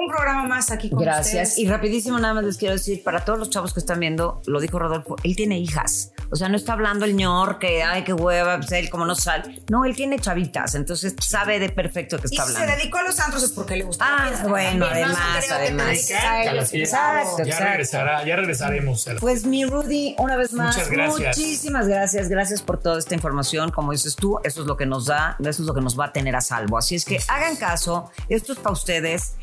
[0.01, 1.49] un programa más aquí con Gracias.
[1.49, 1.57] ustedes.
[1.59, 4.59] Y rapidísimo nada más les quiero decir, para todos los chavos que están viendo, lo
[4.59, 6.11] dijo Rodolfo, él tiene hijas.
[6.31, 9.15] O sea, no está hablando el ñor que, ay, qué hueva, pues él como no
[9.15, 9.61] sale.
[9.69, 12.77] No, él tiene chavitas, entonces sabe de perfecto que Y está si se hablando.
[12.81, 14.05] dedicó a los antros es porque le gusta.
[14.07, 14.85] Ah, bueno, También, ¿no?
[14.85, 16.69] No además, creo que te además.
[16.69, 17.21] fiesta.
[17.21, 19.07] Exacto, Ya regresará, ya regresaremos.
[19.07, 21.37] a la- Pues mi Rudy, una vez más, Muchas gracias.
[21.37, 23.71] muchísimas gracias, gracias por toda esta información.
[23.71, 26.05] Como dices tú, eso es lo que nos da, eso es lo que nos va
[26.05, 26.77] a tener a salvo.
[26.77, 29.33] Así es que hagan caso, esto es para ustedes.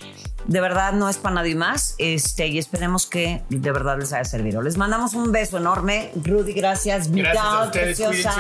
[0.49, 4.24] De verdad no es para nadie más, este, y esperemos que de verdad les haya
[4.24, 4.62] servido.
[4.62, 6.11] Les mandamos un beso enorme.
[6.24, 7.12] Rudy, gracias.
[7.12, 8.34] Gracias a ustedes, preciosa.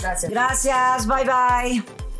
[0.00, 0.30] Gracias.
[0.30, 2.11] Gracias, bye bye.